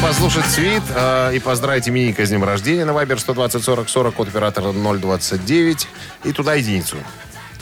Послушать 0.03 0.47
свит 0.47 0.83
э, 0.95 1.35
и 1.35 1.39
поздравить 1.41 1.89
именинника 1.89 2.25
с 2.25 2.29
днем 2.29 2.45
рождения 2.45 2.85
на 2.85 2.93
Viber 2.93 3.19
120 3.19 3.63
40 3.63 3.89
40 3.89 4.15
код 4.15 4.29
оператора 4.29 4.73
029 4.73 5.89
и 6.25 6.33
туда 6.33 6.55
единицу. 6.55 6.97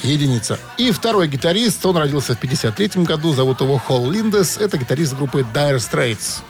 Единица. 0.03 0.59
И 0.77 0.93
второй 0.93 1.29
гитарист, 1.29 1.85
он 1.87 1.97
родился 1.97 2.35
в 2.35 2.39
53 2.39 3.05
году, 3.05 3.33
зовут 3.33 3.61
его 3.61 3.79
Холл 3.79 4.11
Линдес. 4.11 4.59
Это 4.59 4.77
гитарист 4.77 5.15
группы 5.15 5.41
Dire 5.55 5.77
Straits. 5.77 6.43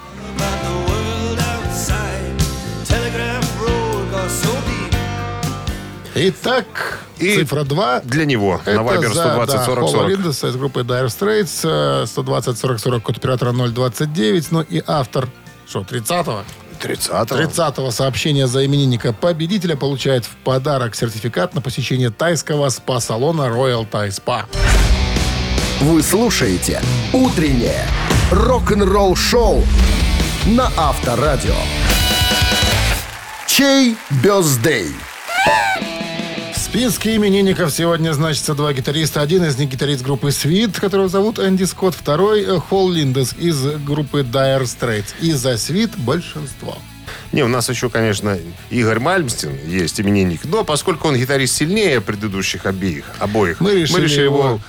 Итак, 6.18 7.01
И 7.18 7.37
цифра 7.37 7.62
2. 7.62 8.01
Для 8.01 8.24
него 8.24 8.61
на 8.64 8.70
Это 8.70 8.80
Viber 8.80 9.09
за, 9.12 9.20
120 9.20 9.55
да, 9.55 9.64
40 9.64 9.80
Холла 9.84 9.93
40. 9.93 10.09
Линдеса 10.09 10.47
из 10.49 10.57
группы 10.57 10.80
Dire 10.80 11.07
Straits. 11.07 12.03
э, 12.03 12.07
120 12.07 12.59
40 12.59 12.80
40 12.80 13.03
код 13.03 13.16
оператора 13.18 13.53
029. 13.53 14.51
Ну 14.51 14.62
и 14.62 14.82
автор, 14.87 15.28
что, 15.66 15.80
30-го? 15.80 16.44
30 16.80 17.10
30-го 17.10 17.90
сообщения 17.90 18.46
за 18.46 18.64
именинника 18.66 19.12
победителя 19.12 19.76
получает 19.76 20.24
в 20.24 20.36
подарок 20.44 20.94
сертификат 20.94 21.54
на 21.54 21.60
посещение 21.60 22.10
тайского 22.10 22.68
спа-салона 22.68 23.42
Royal 23.42 23.88
Thai 23.90 24.08
Spa. 24.08 24.44
Вы 25.80 26.02
слушаете 26.02 26.80
«Утреннее 27.12 27.86
рок-н-ролл-шоу» 28.30 29.64
на 30.46 30.70
Авторадио. 30.76 31.56
Чей 33.46 33.96
бездей? 34.22 34.94
Списке 36.70 37.14
именинников 37.14 37.70
сегодня 37.72 38.12
значится 38.12 38.52
два 38.54 38.72
гитариста. 38.72 39.20
Один 39.22 39.44
из 39.44 39.56
них 39.56 39.70
гитарист 39.70 40.02
группы 40.02 40.32
Свит, 40.32 40.78
которого 40.80 41.08
зовут 41.08 41.38
Энди 41.38 41.62
Скотт. 41.62 41.94
Второй 41.94 42.44
Холл 42.58 42.90
Линдес 42.90 43.34
из 43.38 43.62
группы 43.86 44.22
Dire 44.22 44.62
Straits. 44.64 45.14
И 45.20 45.30
за 45.30 45.58
Свит 45.58 45.96
большинство. 45.96 46.76
Не, 47.30 47.44
у 47.44 47.48
нас 47.48 47.68
еще, 47.68 47.88
конечно, 47.88 48.36
Игорь 48.70 48.98
Мальмстин 48.98 49.52
есть 49.64 50.00
именинник. 50.00 50.40
Но 50.44 50.64
поскольку 50.64 51.06
он 51.06 51.16
гитарист 51.16 51.54
сильнее 51.54 52.00
предыдущих 52.00 52.66
обеих, 52.66 53.04
обоих, 53.20 53.60
Мы 53.60 53.72
решили 53.74 54.12
его 54.20 54.38
его- 54.38 54.60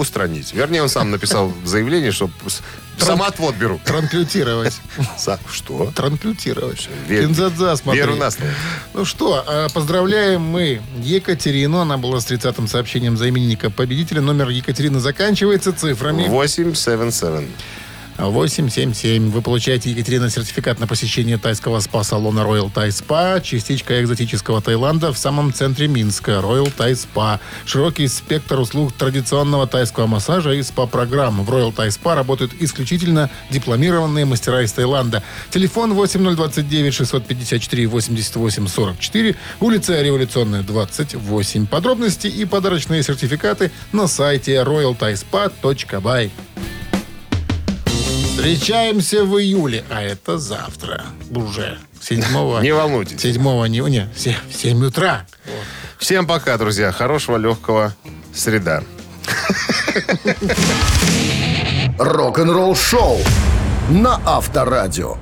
устранить. 0.00 0.52
Вернее, 0.52 0.82
он 0.82 0.88
сам 0.88 1.10
написал 1.10 1.52
заявление, 1.64 2.10
что 2.12 2.28
с- 2.46 2.60
самоотвод 2.98 3.54
беру. 3.56 3.80
Транклютировать. 3.84 4.80
Что? 5.52 5.92
Транклютировать. 5.94 6.88
Кинзадза, 7.08 7.76
смотри. 7.76 8.00
веру 8.00 8.16
на 8.16 8.30
слово. 8.30 8.50
Ну 8.94 9.04
что, 9.04 9.44
э, 9.46 9.68
поздравляем 9.72 10.42
мы 10.42 10.80
Екатерину. 11.02 11.78
Она 11.78 11.96
была 11.98 12.20
с 12.20 12.26
30-м 12.30 12.66
сообщением 12.68 13.16
за 13.16 13.28
именинника 13.28 13.70
победителя. 13.70 14.20
Номер 14.20 14.48
Екатерины 14.48 15.00
заканчивается 15.00 15.72
цифрами 15.72 16.26
877. 16.28 17.48
877. 18.28 19.30
Вы 19.30 19.42
получаете, 19.42 19.90
Екатерина, 19.90 20.28
сертификат 20.28 20.78
на 20.78 20.86
посещение 20.86 21.38
тайского 21.38 21.80
спа-салона 21.80 22.40
Royal 22.40 22.72
Thai 22.72 22.88
Spa, 22.88 23.40
частичка 23.42 24.02
экзотического 24.02 24.60
Таиланда 24.60 25.12
в 25.12 25.18
самом 25.18 25.52
центре 25.52 25.88
Минска. 25.88 26.32
Royal 26.32 26.72
Thai 26.76 26.92
Spa. 26.92 27.40
Широкий 27.64 28.08
спектр 28.08 28.58
услуг 28.58 28.92
традиционного 28.92 29.66
тайского 29.66 30.06
массажа 30.06 30.52
и 30.52 30.62
спа-программ. 30.62 31.44
В 31.44 31.50
Royal 31.50 31.74
Thai 31.74 31.88
Spa 31.88 32.14
работают 32.14 32.52
исключительно 32.60 33.30
дипломированные 33.50 34.24
мастера 34.24 34.62
из 34.62 34.72
Таиланда. 34.72 35.22
Телефон 35.50 35.94
8029 35.94 36.94
654 36.94 37.86
88 37.86 38.66
44, 38.68 39.36
улица 39.60 40.02
Революционная, 40.02 40.62
28. 40.62 41.66
Подробности 41.66 42.26
и 42.26 42.44
подарочные 42.44 43.02
сертификаты 43.02 43.70
на 43.92 44.06
сайте 44.06 44.56
royalthaispa.by. 44.56 46.30
Встречаемся 48.40 49.26
в 49.26 49.38
июле, 49.38 49.84
а 49.90 50.00
это 50.00 50.38
завтра 50.38 51.04
уже. 51.30 51.76
7 52.00 52.22
Не 52.62 52.72
волнуйтесь. 52.72 53.20
7 53.20 53.66
не, 53.66 53.80
не, 53.80 54.10
в 54.16 54.18
7, 54.18 54.34
в 54.48 54.56
7 54.56 54.86
утра. 54.86 55.26
Всем 55.98 56.26
пока, 56.26 56.56
друзья. 56.56 56.90
Хорошего, 56.90 57.36
легкого 57.36 57.94
среда. 58.34 58.82
Рок-н-ролл-шоу 61.98 63.18
на 63.90 64.18
Авторадио. 64.24 65.18